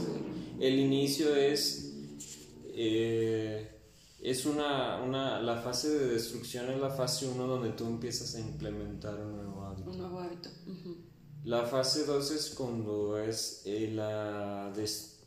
[0.60, 1.92] el inicio es,
[2.68, 3.68] eh,
[4.20, 8.40] es una, una, la fase de destrucción es la fase 1 donde tú empiezas a
[8.40, 9.90] implementar un nuevo hábito.
[9.90, 10.48] Un nuevo hábito.
[11.44, 14.72] La fase 2 es cuando es eh, la,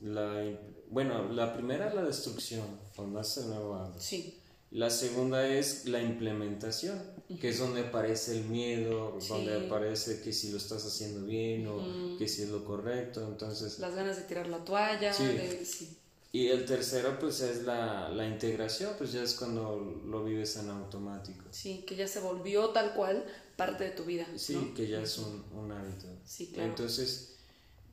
[0.01, 0.43] la
[0.89, 4.01] bueno, la primera es la destrucción, cuando hace nuevo hábito.
[4.01, 4.39] Sí.
[4.71, 6.99] La segunda es la implementación,
[7.41, 12.17] que es donde aparece el miedo, donde aparece que si lo estás haciendo bien o
[12.17, 13.79] que si es lo correcto, entonces...
[13.79, 15.11] Las ganas de tirar la toalla.
[15.11, 15.97] Sí.
[16.31, 20.69] Y el tercero pues es la, la, integración, pues ya es cuando lo vives en
[20.69, 21.43] automático.
[21.49, 23.25] Sí, que ya se volvió tal cual
[23.55, 24.27] parte de tu vida.
[24.35, 26.05] Sí, que ya es un, un hábito.
[26.25, 26.69] Sí, claro.
[26.69, 27.38] Entonces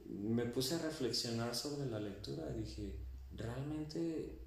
[0.08, 2.96] me puse a reflexionar sobre la lectura y dije,
[3.34, 4.38] realmente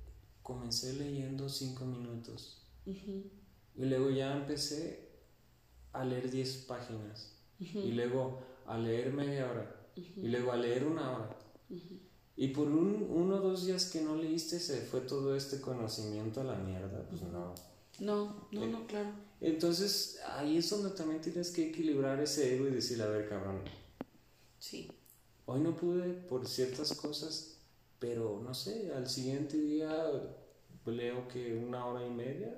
[0.41, 5.09] comencé leyendo cinco minutos y luego ya empecé
[5.93, 11.11] a leer diez páginas y luego a leer media hora y luego a leer una
[11.11, 11.37] hora.
[12.35, 16.41] Y por un, uno o dos días que no leíste se fue todo este conocimiento
[16.41, 17.53] a la mierda, pues no.
[17.99, 19.11] No, no, no, claro.
[19.41, 23.59] Entonces ahí es donde también tienes que equilibrar ese ego y decir, a ver, cabrón.
[24.57, 24.89] Sí.
[25.51, 27.57] Hoy no pude por ciertas cosas,
[27.97, 29.91] pero no sé, al siguiente día
[30.85, 32.55] leo que una hora y media,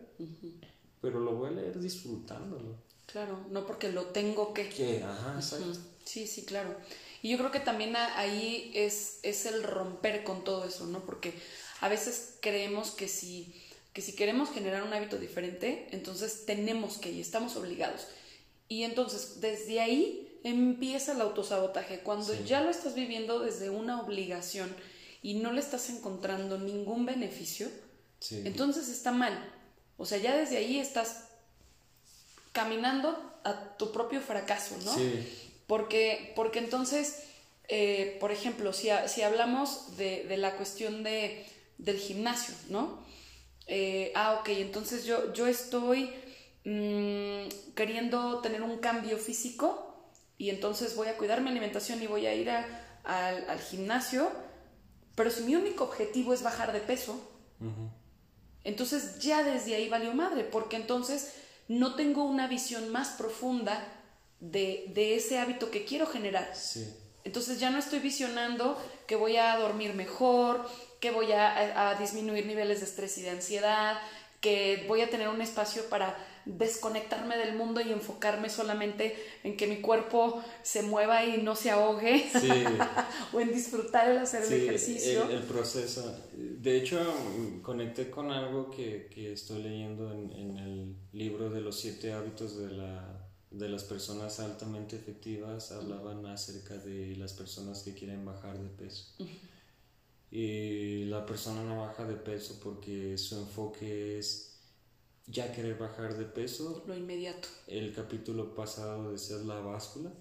[1.02, 2.76] pero lo voy a leer disfrutándolo.
[3.06, 4.68] Claro, no porque lo tengo que.
[4.68, 5.80] Que, ajá, exacto.
[6.04, 6.76] Sí, sí, claro.
[7.22, 11.06] Y yo creo que también ahí es, es el romper con todo eso, ¿no?
[11.06, 11.34] Porque
[11.80, 13.54] a veces creemos que si,
[13.94, 18.08] que si queremos generar un hábito diferente, entonces tenemos que y estamos obligados.
[18.68, 22.00] Y entonces, desde ahí empieza el autosabotaje.
[22.00, 24.74] Cuando ya lo estás viviendo desde una obligación
[25.22, 27.70] y no le estás encontrando ningún beneficio,
[28.32, 29.54] entonces está mal.
[29.98, 31.26] O sea, ya desde ahí estás
[32.52, 34.94] caminando a tu propio fracaso, ¿no?
[35.68, 37.24] Porque, porque entonces,
[37.68, 41.46] eh, por ejemplo, si, si hablamos de, de, la cuestión de,
[41.78, 43.04] del gimnasio, ¿no?
[43.68, 46.10] Eh, ah, ok, entonces yo, yo estoy
[46.66, 49.91] mm, queriendo tener un cambio físico,
[50.42, 54.32] y entonces voy a cuidar mi alimentación y voy a ir al, gimnasio,
[55.14, 57.22] pero si mi único objetivo es bajar de peso,
[58.64, 61.36] entonces ya desde ahí valió madre, porque entonces
[61.68, 63.88] no tengo una visión más profunda
[64.40, 66.52] de, ese hábito que quiero generar.
[67.24, 70.68] Entonces ya no estoy visionando que voy a dormir mejor,
[71.00, 74.00] que voy a, disminuir niveles de estrés y de ansiedad,
[74.40, 79.68] que voy a tener un espacio para desconectarme del mundo y enfocarme solamente en que
[79.68, 82.30] mi cuerpo se mueva y no se ahogue
[83.34, 85.30] o en disfrutar el hacer el ejercicio.
[85.30, 86.16] El, proceso.
[86.34, 87.00] De hecho,
[87.62, 93.30] conecté con algo que, estoy leyendo en, el libro de los siete hábitos de, la,
[93.52, 95.72] de las personas altamente efectivas.
[95.72, 99.14] Hablaban acerca de las personas que quieren bajar de peso.
[100.32, 104.51] Y la persona no baja de peso porque su enfoque es
[105.32, 106.84] ya querer bajar de peso.
[106.86, 107.48] Lo inmediato.
[107.68, 110.12] El capítulo pasado decía la báscula.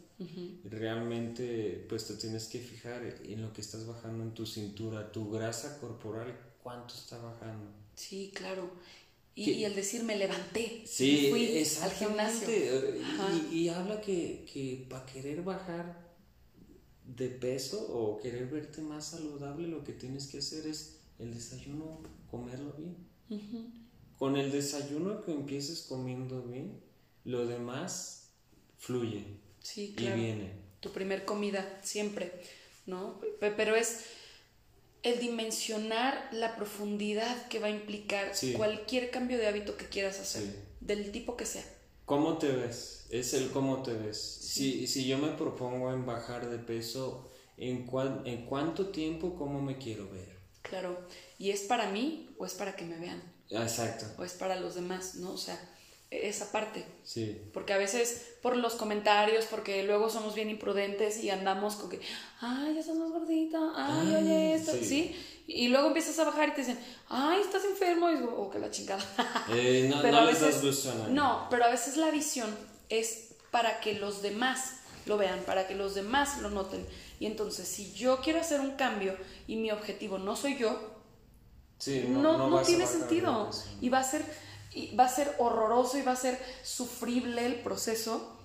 [0.65, 5.31] Realmente, pues te tienes que fijar en lo que estás bajando en tu cintura, tu
[5.31, 7.71] grasa corporal, cuánto está bajando.
[7.95, 8.71] Sí, claro.
[9.35, 12.49] Y, el decir me levanté, sí, fui al gimnasio.
[13.51, 16.11] Y, y, habla que, que para querer bajar
[17.07, 22.01] de peso o querer verte más saludable, lo que tienes que hacer es el desayuno,
[22.31, 23.80] comerlo bien.
[24.21, 26.79] Con el desayuno que empieces comiendo bien,
[27.25, 28.29] lo demás
[28.77, 29.25] fluye
[29.61, 30.53] sí, y viene.
[30.81, 32.31] Tu primer comida, siempre,
[32.85, 33.19] ¿no?
[33.41, 34.05] Pero es
[35.03, 40.67] el dimensionar la profundidad que va a implicar cualquier cambio de hábito que quieras hacer,
[40.81, 41.65] del tipo que sea.
[42.05, 43.07] ¿Cómo te ves?
[43.09, 44.21] Es el cómo te ves.
[44.21, 47.89] Si, si yo me propongo en bajar de peso, ¿en,
[48.27, 50.29] ¿en cuánto tiempo, cómo me quiero ver?
[50.61, 51.07] Claro,
[51.39, 53.40] ¿y es para mí o es para que me vean?
[53.51, 54.07] Exacto.
[54.19, 55.33] O es para los demás, ¿no?
[55.33, 55.59] O sea,
[56.11, 56.85] esa parte.
[57.05, 57.41] Sí.
[57.53, 62.01] Porque a veces por los comentarios, porque luego somos bien imprudentes y andamos con que,
[62.41, 65.15] ay, ya estás más gordita, ay, oye, esto, sí.
[65.47, 68.59] Y luego empiezas a bajar y te dicen, ay, estás enfermo, y digo, oh, que
[68.59, 69.05] la chingada.
[69.53, 72.55] Eh, no, pero a veces, no, pero a veces la visión
[72.89, 76.87] es para que los demás lo vean, para que los demás lo noten.
[77.19, 80.90] Y entonces, si yo quiero hacer un cambio y mi objetivo no soy yo,
[82.09, 83.51] no, no, tiene sentido.
[83.81, 84.25] Y va a ser
[84.99, 88.37] va a ser horroroso y va a ser sufrible el proceso.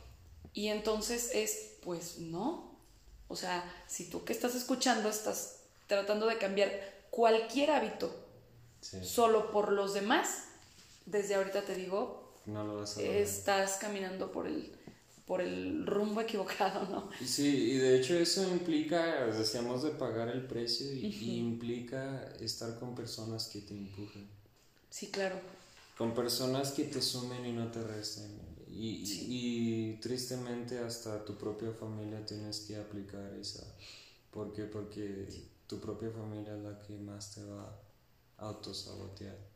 [0.54, 2.76] Y entonces es, pues no.
[3.28, 6.72] O sea, si tú que estás escuchando estás tratando de cambiar
[7.10, 8.14] cualquier hábito
[8.82, 10.46] solo por los demás,
[11.06, 12.34] desde ahorita te digo,
[12.98, 14.75] estás caminando por el,
[15.26, 17.10] por el rumbo equivocado, ¿no?
[17.26, 22.94] Sí, y de hecho eso implica, decíamos de pagar el precio y, implica estar con
[22.94, 24.28] personas que te empujen.
[24.90, 25.40] Sí, claro.
[25.98, 28.40] Con personas que te sumen y no te resten.
[28.70, 33.64] Y, y tristemente hasta tu propia familia tienes que aplicar esa.
[34.32, 34.66] ¿Por qué?
[34.66, 35.28] Porque
[35.66, 37.80] tu propia familia es la que más te va
[38.38, 39.55] a autosabotear.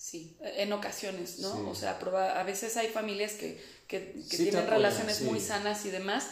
[0.00, 1.68] Sí, en ocasiones, ¿no?
[1.68, 6.26] O sea, a veces hay familias que, que, tienen relaciones muy sanas y demás,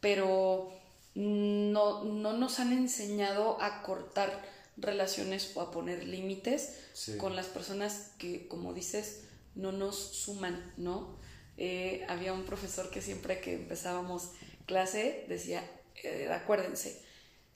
[0.00, 0.72] pero
[1.14, 4.42] no, no nos han enseñado a cortar
[4.78, 6.76] relaciones o a poner límites
[7.18, 11.18] con las personas que, como dices, no nos suman, ¿no?
[11.58, 14.30] Eh, había un profesor que siempre que empezábamos
[14.64, 15.62] clase decía,
[16.04, 17.02] eh, acuérdense,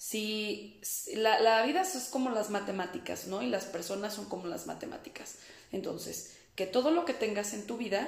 [0.05, 0.79] si,
[1.15, 3.41] la, la, vida es como las matemáticas, ¿no?
[3.41, 5.37] Y las personas son como las matemáticas.
[5.73, 8.07] Entonces, que todo lo que tengas en tu vida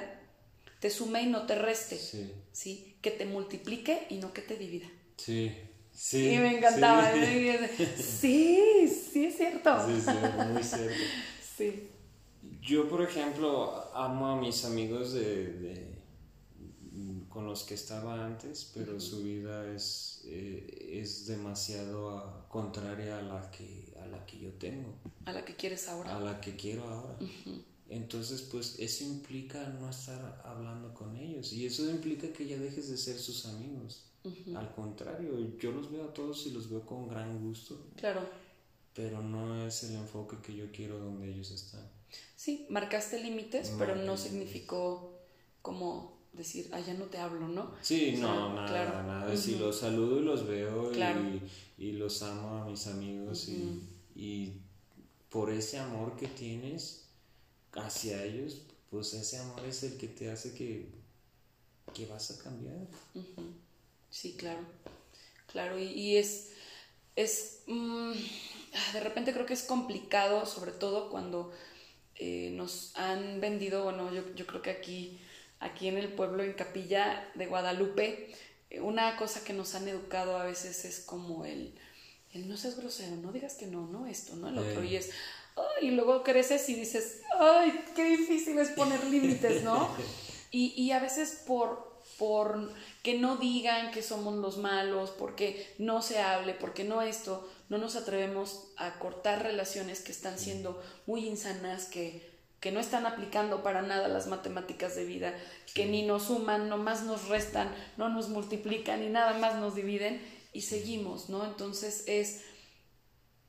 [0.79, 2.31] te sume y no te reste, sí.
[2.51, 2.97] ¿sí?
[3.01, 4.87] Que te multiplique y no que te divida.
[5.17, 5.51] Sí.
[5.91, 7.11] Sí, y me encantaba.
[7.97, 8.87] Sí.
[8.87, 9.75] sí, es cierto.
[9.87, 10.11] Sí, sí,
[10.53, 10.93] muy cierto.
[11.57, 11.89] Sí.
[12.61, 15.95] Yo, por ejemplo, amo a mis amigos de,
[17.27, 23.49] con los que estaba antes, pero su vida es, eh, es demasiado contraria a la,
[23.51, 24.93] que, a la que yo tengo.
[25.25, 26.15] A la que quieres ahora.
[26.15, 27.17] A la que quiero ahora.
[27.89, 32.89] Entonces, pues eso implica no estar hablando con ellos y eso implica que ya dejes
[32.89, 34.03] de ser sus amigos.
[34.55, 37.87] Al contrario, yo los veo a todos y los veo con gran gusto.
[37.95, 38.27] Claro.
[38.93, 41.89] Pero no es el enfoque que yo quiero donde ellos están.
[42.35, 45.17] Sí, marcaste límites, pero no significó
[45.61, 47.73] como decir, ah, ya no te hablo, ¿no?
[47.81, 49.35] Sí, no, nada, nada.
[49.35, 50.91] Si los saludo y los veo
[51.77, 53.81] y, los amo a mis amigos y,
[54.15, 54.61] y
[55.29, 57.07] por ese amor que tienes
[57.73, 60.89] hacia ellos, pues ese amor es el que te hace que,
[61.93, 62.75] que vas a cambiar.
[64.09, 64.61] Sí, claro,
[65.51, 66.51] claro, y, es,
[67.15, 68.13] es, mm,
[68.93, 71.51] de repente creo que es complicado, sobre todo cuando
[72.15, 75.19] eh, nos han vendido, bueno, yo, yo, creo que aquí,
[75.59, 78.33] aquí en el pueblo, en Capilla de Guadalupe,
[78.69, 81.73] eh, una cosa que nos han educado a veces es como el,
[82.33, 85.11] el no seas grosero, no digas que no, no esto, no el otro, y es,
[85.81, 89.89] y luego creces y dices, ay, qué difícil es poner límites, ¿no?
[90.51, 92.71] y, y a veces por por
[93.03, 97.77] que no digan que somos los malos, porque no se hable, porque no esto, no
[97.77, 102.26] nos atrevemos a cortar relaciones que están siendo muy insanas, que,
[102.59, 105.33] que no están aplicando para nada las matemáticas de vida,
[105.73, 109.75] que ni nos suman, no más nos restan, no nos multiplican y nada más nos
[109.75, 110.21] dividen
[110.53, 111.45] y seguimos, ¿no?
[111.45, 112.41] Entonces es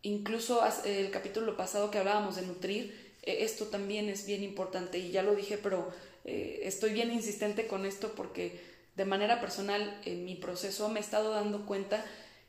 [0.03, 5.11] incluso el capítulo pasado que hablábamos de nutrir, e, esto también es bien importante y
[5.11, 5.91] ya lo dije, pero
[6.25, 8.61] eh, estoy bien insistente con esto porque
[8.95, 12.05] de manera personal en mi proceso me he estado dando cuenta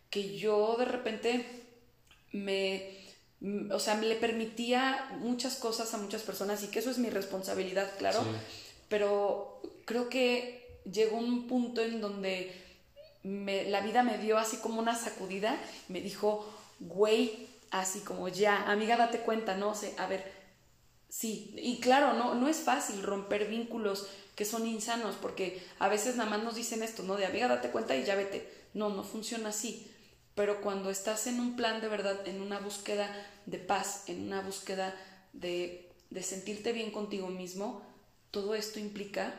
[0.09, 1.45] que yo de repente
[2.31, 2.98] me,
[3.71, 7.89] o sea, le permitía muchas cosas a muchas personas y que eso es mi responsabilidad,
[7.97, 8.23] claro,
[8.89, 12.53] pero creo que llegó un punto en donde
[13.23, 16.45] la vida me dio así como una sacudida, me dijo,
[16.79, 20.31] güey, así como ya, amiga, date cuenta, no sé, a ver,
[21.07, 24.07] sí, y claro, no, no es fácil romper vínculos
[24.39, 27.17] que son insanos, porque a veces nada más nos dicen esto, ¿no?
[27.17, 28.49] De amiga, date cuenta y ya vete.
[28.73, 29.91] No, no funciona así.
[30.39, 33.13] Pero cuando estás en un plan de verdad, en una búsqueda
[33.45, 34.95] de paz, en una búsqueda
[35.33, 37.81] de, de sentirte bien contigo mismo,
[38.31, 39.33] todo esto implica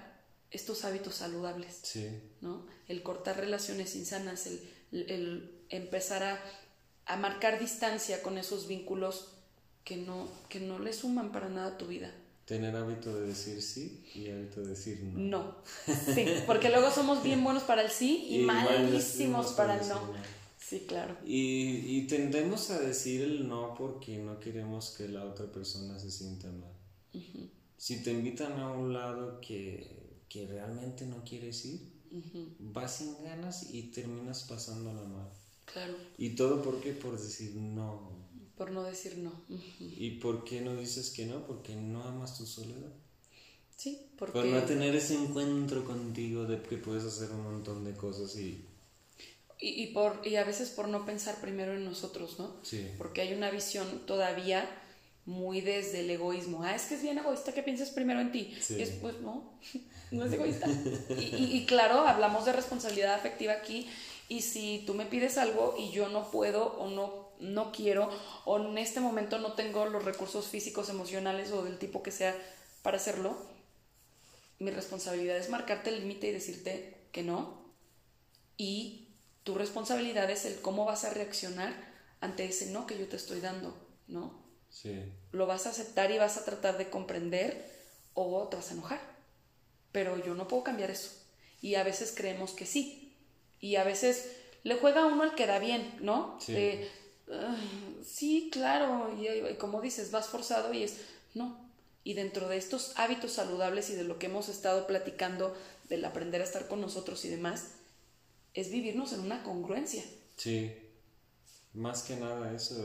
[0.50, 2.06] estos hábitos saludables, sí.
[2.42, 2.66] ¿no?
[2.86, 4.60] El cortar relaciones insanas, el,
[4.92, 6.38] el empezar a,
[7.06, 9.28] a, marcar distancia con esos vínculos
[9.84, 12.12] que no, que no le suman para nada a tu vida.
[12.44, 15.18] Tener hábito de decir sí y hábito de decir no.
[15.18, 15.56] No,
[16.14, 20.39] sí, porque luego somos bien buenos para el sí y, malísimos para el no.
[20.60, 21.16] Sí, claro.
[21.24, 26.10] Y, y, tendemos a decir el no porque no queremos que la otra persona se
[26.10, 26.72] sienta mal.
[27.76, 31.80] Si te invitan a un lado que, que realmente no quieres ir,
[32.58, 35.28] vas sin ganas y terminas pasándola mal.
[35.64, 35.94] Claro.
[36.18, 36.92] ¿Y todo por qué?
[36.92, 38.10] Por decir no.
[38.56, 39.32] Por no decir no.
[39.78, 41.46] ¿Y por qué no dices que no?
[41.46, 42.92] Porque no amas tu soledad.
[43.76, 44.32] Sí, porque...
[44.34, 48.66] Por no tener ese encuentro contigo de que puedes hacer un montón de cosas y...
[49.62, 52.56] Y, por, y a veces por no pensar primero en nosotros, ¿no?
[52.62, 52.90] Sí.
[52.96, 54.66] Porque hay una visión todavía
[55.26, 56.62] muy desde el egoísmo.
[56.62, 58.56] Ah, es que es bien egoísta que pienses primero en ti.
[58.58, 58.74] Sí.
[58.74, 59.58] Y después, no,
[60.12, 60.66] no es egoísta.
[61.10, 63.86] y, y, claro, hablamos de responsabilidad afectiva aquí.
[64.30, 68.10] Y si tú me pides algo y yo no puedo o no no quiero
[68.44, 72.36] o en este momento no tengo los recursos físicos, emocionales o del tipo que sea
[72.82, 73.36] para hacerlo,
[74.58, 77.60] mi responsabilidad es marcarte el límite y decirte que no.
[78.56, 79.08] Y
[79.44, 81.74] tu responsabilidad es el cómo vas a reaccionar
[82.20, 83.74] ante ese no que yo te estoy dando,
[84.06, 84.42] ¿no?
[84.68, 85.12] Sí.
[85.32, 87.70] Lo vas a aceptar y vas a tratar de comprender
[88.14, 89.00] o te vas a enojar.
[89.92, 91.10] Pero yo no puedo cambiar eso.
[91.60, 93.16] Y a veces creemos que sí.
[93.60, 94.30] Y a veces
[94.62, 96.38] le juega a uno al que da bien, ¿no?
[96.40, 96.54] Sí.
[96.56, 96.88] Eh,
[98.04, 100.96] sí, claro, y, como dices, vas forzado y es,
[101.34, 101.70] no.
[102.02, 105.56] Y dentro de estos hábitos saludables y de lo que hemos estado platicando,
[105.88, 107.72] del aprender a estar con nosotros y demás,
[108.54, 110.02] es vivirnos en una congruencia.
[110.36, 110.72] Sí,
[111.74, 112.84] más que nada eso.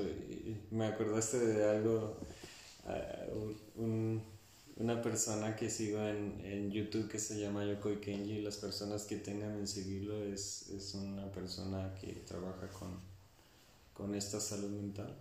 [0.72, 2.18] Me acordaste de algo,
[4.78, 9.18] una persona que sigo en, en, YouTube que se llama Yoko Kenji, las personas que
[9.18, 13.16] tengan en seguirlo es, es una persona que trabaja con
[13.96, 15.18] con esta salud mental.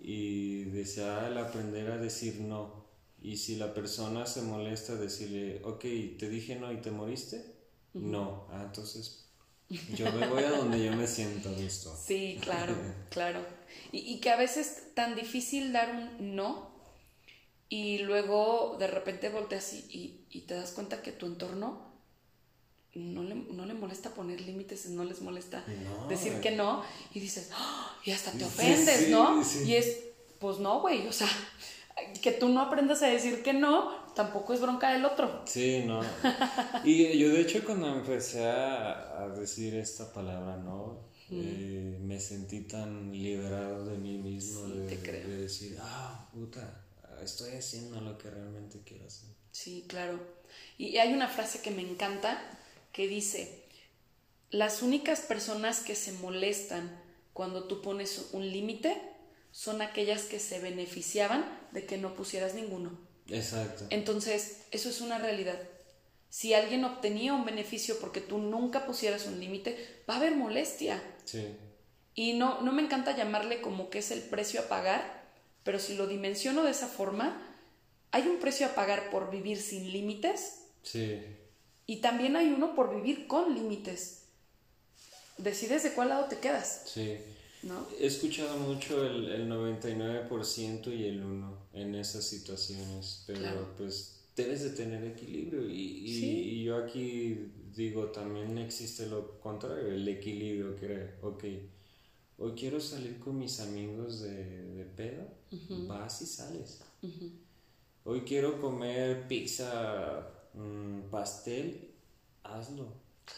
[0.00, 2.86] Y el aprender a decir no.
[3.20, 5.80] Y si la persona se molesta, decirle, ok,
[6.18, 7.56] te dije no y te moriste.
[7.92, 9.25] No, ah, entonces
[9.68, 11.96] yo me voy a donde yo me siento gusto.
[11.96, 12.74] Sí, claro,
[13.10, 13.44] claro.
[13.92, 16.70] Y, y, que a veces tan difícil dar un no
[17.68, 21.86] y luego de repente volteas y, y, y te das cuenta que tu entorno
[22.96, 25.62] no le, no le molesta poner límites, no les molesta
[26.08, 27.94] decir que no, y dices, ¡Ah!
[28.04, 29.42] y hasta te ofendes, ¿no?
[29.64, 29.98] Y es,
[30.38, 31.28] pues no, güey, o sea,
[32.22, 35.42] que tú no aprendas a decir que no, tampoco es bronca del otro.
[35.44, 36.00] Sí, no.
[36.84, 41.04] Y yo de hecho cuando empecé a, decir esta palabra, ¿no?
[41.30, 46.84] Eh, me sentí tan liberado de mí mismo, de, de decir, ah, puta,
[47.22, 49.28] estoy haciendo lo que realmente quiero hacer.
[49.52, 50.18] Sí, claro.
[50.78, 52.40] Y hay una frase que me encanta,
[52.92, 53.64] que dice,
[54.50, 57.02] las únicas personas que se molestan
[57.34, 58.96] cuando tú pones un límite
[59.50, 63.05] son aquellas que se beneficiaban de que no pusieras ninguno.
[63.30, 63.86] Exacto.
[63.90, 65.58] Entonces, eso es una realidad.
[66.28, 71.02] Si alguien obtenía un beneficio porque tú nunca pusieras un límite, va a haber molestia.
[71.24, 71.46] Sí.
[72.14, 75.24] Y no, no me encanta llamarle como que es el precio a pagar,
[75.64, 77.42] pero si lo dimensiono de esa forma,
[78.10, 80.62] hay un precio a pagar por vivir sin límites.
[80.82, 81.20] Sí.
[81.86, 84.24] Y también hay uno por vivir con límites.
[85.38, 86.82] Decides de cuál lado te quedas.
[86.86, 87.18] Sí.
[87.62, 87.86] ¿No?
[87.98, 94.62] He escuchado mucho el, el 99% y el 1% en esas situaciones, pero pues debes
[94.62, 101.14] de tener equilibrio y, y, yo aquí digo, también existe lo contrario, el equilibrio, que,
[101.22, 101.44] ok,
[102.38, 105.28] hoy quiero salir con mis amigos de, de pedo,
[105.86, 106.80] vas y sales.
[108.04, 111.90] Hoy quiero comer pizza, mm, pastel,
[112.42, 112.92] hazlo.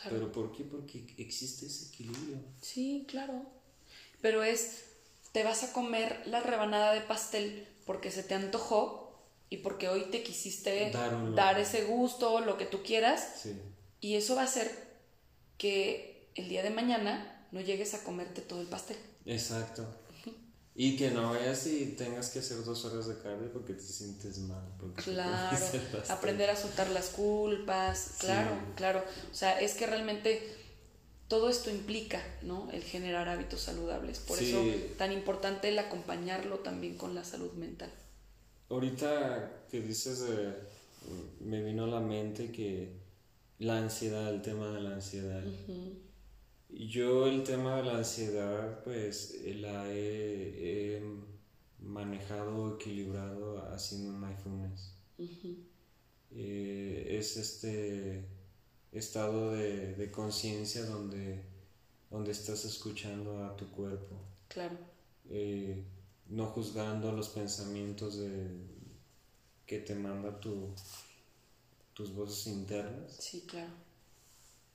[0.09, 0.64] ¿Pero por qué?
[0.64, 2.39] Porque existe ese equilibrio.
[2.61, 3.47] Sí, claro.
[4.20, 4.84] Pero es,
[5.32, 9.18] te vas a comer la rebanada de pastel porque se te antojó
[9.49, 10.91] y porque hoy te quisiste
[11.34, 13.47] dar, ese gusto, lo que tú quieras.
[13.99, 14.70] Y eso va a hacer
[15.57, 18.99] que el día de mañana no llegues a comerte todo el pastel.
[19.24, 19.86] Exacto.
[20.74, 24.36] Y que no vayas y tengas que hacer dos horas de cardio porque te sientes
[24.41, 24.62] mal.
[24.97, 25.57] claro,
[26.11, 29.03] aprender a soltar las culpas, claro, claro.
[29.32, 30.57] O sea, es que realmente
[31.29, 32.70] todo esto implica, ¿no?
[32.72, 34.18] El generar hábitos saludables.
[34.18, 34.64] Por eso
[34.97, 37.91] tan importante el acompañarlo también con la salud mental.
[38.70, 40.24] Ahorita que dices,
[41.41, 42.93] me vino a la mente que
[43.59, 45.43] la ansiedad, el tema de la ansiedad.
[46.70, 51.03] Yo el tema de la ansiedad, pues la he,
[51.81, 54.95] manejado, equilibrado haciendo mindfulness.
[56.31, 58.24] Eh, es este
[58.93, 61.43] estado de, conciencia donde,
[62.11, 64.16] donde estás escuchando a tu cuerpo.
[64.49, 64.76] Claro.
[65.30, 65.84] Eh,
[66.28, 68.49] no juzgando los pensamientos de,
[69.66, 70.70] que te manda tu,
[71.95, 73.16] tus voces internas.
[73.18, 73.70] Sí, claro.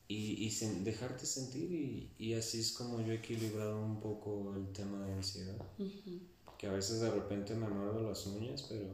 [0.07, 5.03] Y, y dejarte sentir y, así es como yo he equilibrado un poco el tema
[5.05, 5.57] de ansiedad.
[6.57, 8.85] Que a veces de repente me muerdo las uñas, pero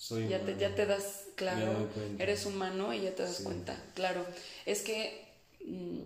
[0.00, 4.24] soy ya Te, ya te das, claro, eres humano y ya te das cuenta, claro.
[4.64, 5.28] Es que
[5.66, 6.00] mm,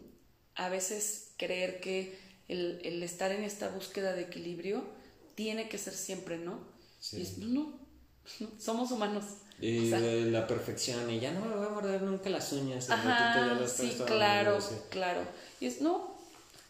[0.57, 2.19] a veces creer que
[2.49, 4.83] el, el estar en esta búsqueda de equilibrio
[5.37, 6.59] tiene que ser siempre, ¿no?
[6.99, 7.37] Sí.
[7.39, 7.79] no,
[8.41, 9.27] no, somos humanos.
[9.61, 12.91] Y la perfección, y ya no me voy a morder nunca las uñas.
[12.91, 14.59] Ajá, sí, claro,
[14.91, 15.21] claro.
[15.61, 16.19] Y es, no, o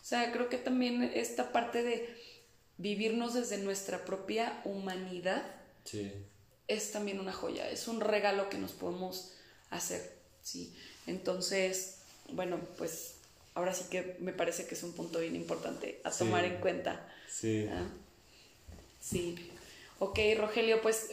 [0.03, 2.15] sea, creo que también esta parte de
[2.77, 5.43] vivirnos desde nuestra propia humanidad
[5.85, 6.13] sí.
[6.69, 9.33] Es también una joya, es un regalo que nos podemos
[9.71, 10.75] hacer, ¿sí?
[11.07, 11.99] Entonces,
[12.31, 13.17] bueno, pues
[13.55, 17.09] ahora sí que me parece que es un punto bien importante a tomar en cuenta.
[17.29, 17.67] Sí.
[17.71, 17.87] ¿ah?
[19.01, 19.51] Sí.
[19.99, 21.11] Ok, Rogelio, pues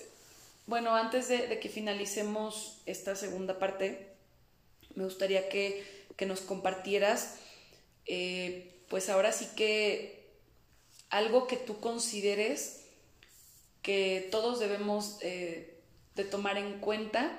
[0.68, 4.08] bueno, antes de, que finalicemos esta segunda parte,
[4.96, 7.38] me gustaría que, nos compartieras,
[8.06, 10.24] eh, pues ahora sí que
[11.10, 12.81] algo que tú consideres
[13.82, 15.80] que todos debemos eh,
[16.16, 17.32] de tomar en cuenta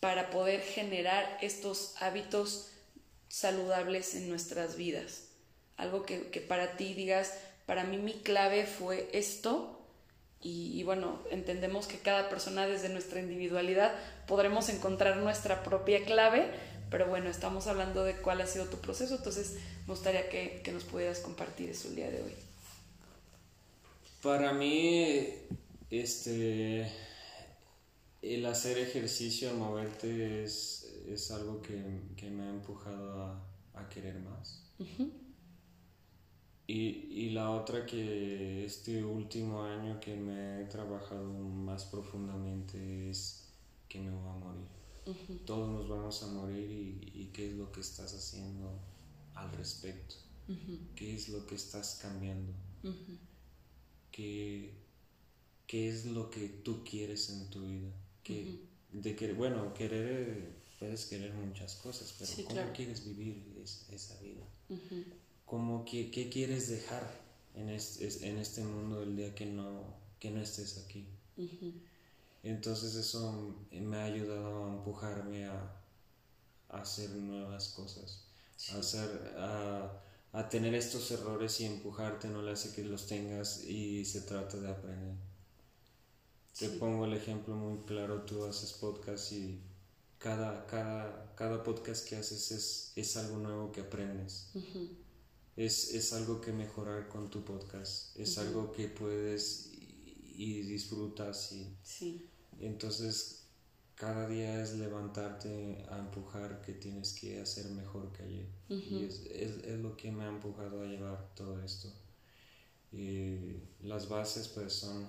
[0.00, 2.70] para poder generar estos hábitos
[3.28, 5.28] saludables en nuestras vidas.
[5.76, 7.34] Algo que, que para ti digas,
[7.66, 9.74] para mí mi clave fue esto
[10.46, 13.94] y, bueno, entendemos que cada persona desde nuestra individualidad
[14.26, 16.50] podremos encontrar nuestra propia clave,
[16.90, 19.54] pero bueno, estamos hablando de cuál ha sido tu proceso, entonces
[19.86, 22.34] me gustaría que, que nos pudieras compartir eso el día de hoy.
[24.24, 25.28] Para mí,
[25.90, 26.90] este,
[28.22, 34.18] el hacer ejercicio, moverte es, es algo que, que, me ha empujado a, a querer
[34.20, 34.62] más.
[36.66, 36.74] Y,
[37.10, 43.52] y, la otra que este último año que me he trabajado más profundamente es
[43.90, 45.40] que me voy a morir.
[45.44, 48.72] Todos nos vamos a morir y, y, qué es lo que estás haciendo
[49.34, 50.14] al respecto.
[50.96, 52.54] ¿Qué es lo que estás cambiando?
[54.14, 54.70] ¿Qué,
[55.66, 57.90] ¿Qué, es lo que tú quieres en tu vida?
[58.22, 58.60] ¿Qué,
[58.92, 63.42] de que, bueno, querer, puedes querer muchas cosas, pero ¿cómo quieres vivir
[63.90, 64.44] esa vida?
[65.44, 67.10] como que, qué quieres dejar
[67.56, 69.82] en este, en este mundo el día que no,
[70.20, 71.08] que no estés aquí.
[72.44, 75.80] Entonces eso me ha ayudado a empujarme a,
[76.68, 78.26] hacer nuevas cosas,
[78.72, 79.90] a, hacer, a,
[80.42, 84.68] tener estos errores y empujarte no le hace que los tengas y se trata de
[84.68, 85.14] aprender.
[86.58, 89.60] Te pongo el ejemplo muy claro, tú haces podcast y
[90.18, 94.50] cada, cada, cada podcast que haces es, es algo nuevo que aprendes.
[95.56, 99.70] Es, es algo que mejorar con tu podcast, es algo que puedes
[100.36, 102.28] y, disfrutas y sí.
[102.58, 103.43] entonces
[103.94, 108.46] cada día es levantarte a empujar que tienes que hacer mejor que ayer.
[108.68, 111.92] Y es, es, lo que me ha empujado a llevar todo esto.
[112.92, 115.06] Y las bases pues son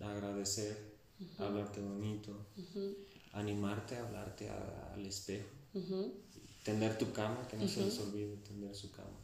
[0.00, 0.94] agradecer,
[1.38, 2.46] hablarte bonito,
[3.32, 5.48] animarte a hablarte al espejo.
[6.64, 9.18] Tender tu cama, que no se les olvide tender su cama.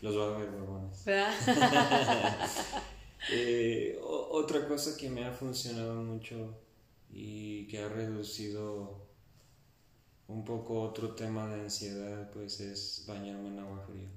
[0.00, 1.04] los va a ver huevones.
[3.28, 6.54] Eh, otra cosa que me ha funcionado mucho
[7.12, 9.06] y que ha reducido
[10.28, 14.08] un poco otro tema de ansiedad, pues es bañarme en agua fría.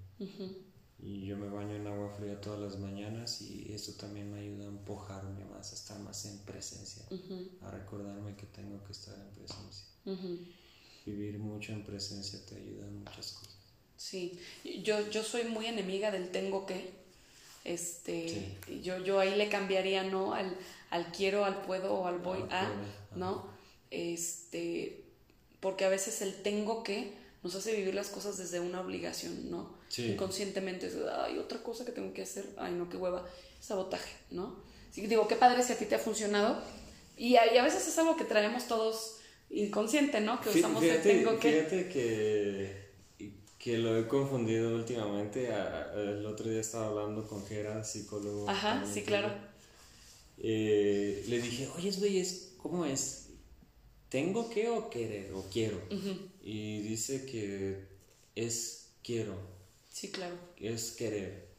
[1.00, 4.64] Y yo me baño en agua fría todas las mañanas y eso también me ayuda
[4.66, 7.04] a empujarme más, a estar más en presencia,
[7.62, 9.86] a recordarme que tengo que estar en presencia.
[11.06, 13.58] Vivir mucho en presencia te ayuda en muchas cosas.
[13.98, 14.40] Sí,
[14.84, 17.03] yo, yo soy muy enemiga del tengo que.
[17.64, 20.58] Este, yo, yo ahí le cambiaría no al,
[20.90, 22.70] al quiero, al puedo o al voy a,
[23.16, 23.48] ¿no?
[23.90, 25.06] Este,
[25.60, 29.78] porque a veces el tengo que nos hace vivir las cosas desde una obligación, ¿no?
[29.96, 33.26] Inconscientemente, es, ay, otra cosa que tengo que hacer, ay, no, qué hueva,
[33.60, 34.58] sabotaje, ¿no?
[34.92, 36.62] Sí, digo, qué padre si a ti te ha funcionado.
[37.16, 39.18] Y a, a veces es algo que traemos todos
[39.50, 40.42] inconsciente, ¿no?
[40.42, 41.52] Que usamos el tengo que.
[41.52, 42.83] Fíjate que
[43.64, 45.48] que lo he confundido últimamente.
[45.96, 48.50] el otro día estaba hablando con Gera, psicólogo.
[48.50, 49.34] Ajá, sí, claro.
[50.38, 53.28] Eh, le dije, oye, güey, ¿cómo es?
[54.10, 55.80] ¿Tengo que o querer o quiero?
[56.44, 57.86] Y dice que
[58.36, 59.38] es quiero.
[59.90, 60.36] Sí, claro.
[60.58, 61.53] Es querer.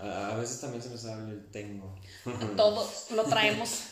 [0.00, 1.92] A, veces también se me sale el tengo.
[2.56, 3.82] Todos lo traemos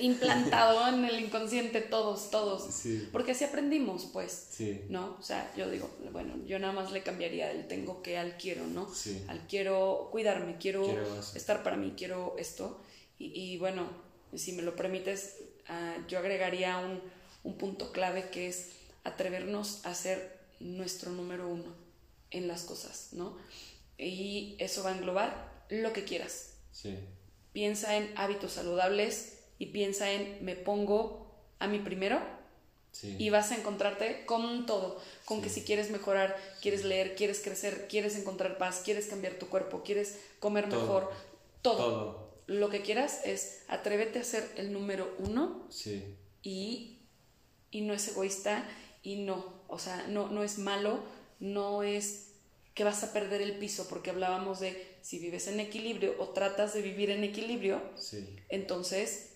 [0.00, 2.82] implantado en el inconsciente, todos, todos.
[3.12, 4.48] Porque así aprendimos, pues.
[4.50, 4.82] Sí.
[4.88, 5.16] ¿No?
[5.18, 8.66] O sea, yo digo, bueno, yo nada más le cambiaría el tengo que al quiero,
[8.66, 8.90] ¿no?
[9.28, 10.84] Al quiero cuidarme, quiero,
[11.34, 12.80] estar para mí, quiero esto.
[13.18, 13.88] Y, bueno,
[14.34, 15.36] si me lo permites,
[15.68, 17.00] ah, yo agregaría un,
[17.44, 18.70] un punto clave que es
[19.04, 21.86] atrevernos a ser nuestro número uno
[22.30, 23.36] en las cosas, ¿no?
[23.98, 26.54] Y eso va a englobar lo que quieras.
[26.72, 26.98] Sí.
[27.52, 32.20] Piensa en hábitos saludables y piensa en me pongo a mí primero.
[32.92, 33.14] Sí.
[33.18, 37.88] Y vas a encontrarte con todo, con que si quieres mejorar, quieres leer, quieres crecer,
[37.88, 41.10] quieres encontrar paz, quieres cambiar tu cuerpo, quieres comer mejor,
[41.60, 41.76] todo.
[41.76, 42.26] todo.
[42.46, 46.16] Lo que quieras es atrévete a ser el número uno sí.
[46.42, 47.00] y,
[47.70, 48.66] y no es egoísta
[49.02, 51.00] y no, o sea, no, no es malo,
[51.38, 52.25] no es
[52.76, 56.74] que vas a perder el piso, porque hablábamos de si vives en equilibrio o tratas
[56.74, 57.80] de vivir en equilibrio,
[58.50, 59.30] entonces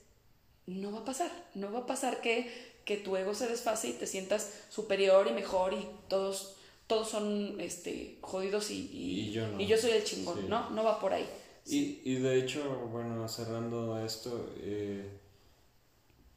[0.67, 2.53] no va a pasar, no va a pasar que,
[2.85, 7.59] que tu ego se desfase y te sientas superior y mejor y todos, todos son
[7.63, 10.69] este, jodidos y, y, yo, soy el chingón, ¿no?
[10.69, 11.27] No va por ahí.
[11.65, 12.63] Y, y, de hecho,
[12.93, 15.09] bueno, cerrando esto, eh,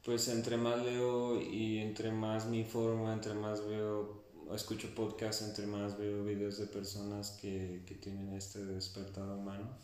[0.02, 5.66] pues entre más leo y entre más me informo, entre más veo escucho podcasts, entre
[5.66, 9.78] más veo videos de personas que, que tienen este despertado humano.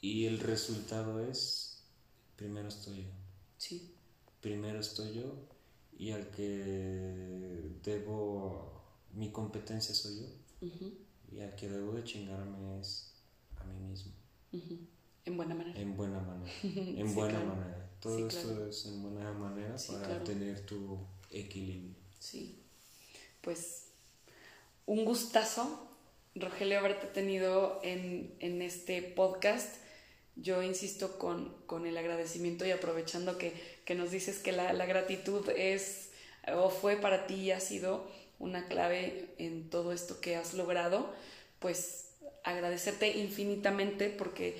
[0.00, 1.82] Y el resultado es,
[2.36, 3.10] primero estoy yo.
[3.56, 3.94] Sí.
[4.40, 5.34] Primero estoy yo
[5.98, 8.82] y al que debo,
[9.12, 10.68] mi competencia soy yo.
[11.30, 13.12] Y al que debo de chingarme es
[13.56, 14.12] a mí mismo.
[15.24, 15.78] En buena manera.
[15.78, 16.52] En buena manera.
[16.62, 17.90] En buena manera.
[18.00, 20.98] Todo esto es en buena manera para tener tu
[21.30, 21.96] equilibrio.
[22.20, 22.57] Sí
[23.40, 23.88] pues
[24.86, 25.86] un gustazo,
[26.34, 29.74] Rogelio, haberte tenido en, este podcast.
[30.36, 33.52] Yo insisto con, el agradecimiento y aprovechando que,
[33.94, 36.10] nos dices que la, gratitud es
[36.50, 41.12] o fue para ti y ha sido una clave en todo esto que has logrado,
[41.58, 42.06] pues
[42.44, 44.56] agradecerte infinitamente porque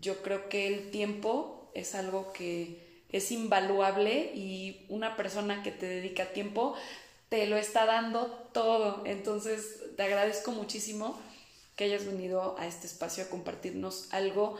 [0.00, 5.86] yo creo que el tiempo es algo que es invaluable y una persona que te
[5.86, 6.74] dedica tiempo
[7.34, 9.02] te lo está dando todo.
[9.04, 11.20] Entonces, te agradezco muchísimo
[11.74, 14.56] que hayas venido a este espacio a compartirnos algo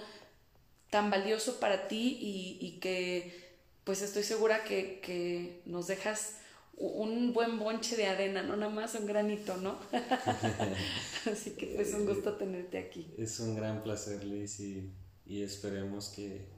[0.90, 3.54] tan valioso para ti y, que
[3.84, 6.38] pues estoy segura que, nos dejas
[6.76, 9.78] un buen bonche de arena, no nada más un granito, ¿no?
[11.32, 13.06] Así que es un gusto tenerte aquí.
[13.16, 14.90] Es un gran placer, Liz, y,
[15.24, 16.48] y esperemos que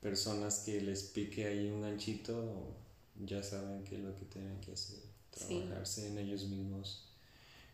[0.00, 2.76] personas que les pique ahí un ganchito
[3.16, 5.05] ya saben qué es lo que tienen que hacer
[5.36, 7.04] trabajarse en ellos mismos.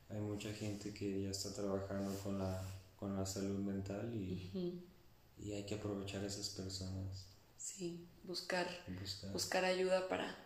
[0.08, 2.62] Hay mucha gente que ya está trabajando con la,
[2.96, 4.82] con la salud mental y,
[5.38, 7.26] y hay que aprovechar a esas personas.
[7.56, 8.66] Sí, buscar,
[9.32, 9.64] buscar.
[9.64, 10.36] ayuda para,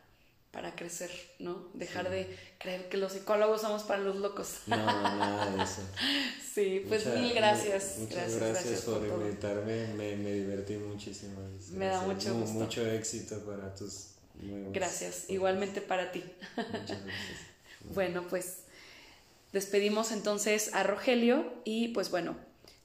[0.52, 1.70] para crecer, ¿no?
[1.74, 4.60] Dejar de creer que los psicólogos somos para los locos.
[4.66, 5.82] No, nada de eso.
[6.54, 7.96] sí, pues mil gracias.
[7.98, 11.40] Muchas gracias, por, invitarme, me, me, divertí muchísimo.
[11.72, 12.52] Me da mucho gusto.
[12.52, 14.15] Mucho éxito para tus
[14.72, 16.22] Gracias, igualmente para ti.
[17.94, 18.58] bueno, pues
[19.52, 22.36] despedimos entonces a Rogelio y pues bueno,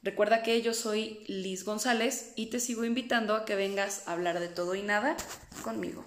[0.04, 4.39] recuerda que yo soy Liz González y te sigo invitando a que vengas a hablar
[4.39, 5.18] de todo y nada
[5.64, 6.06] conmigo.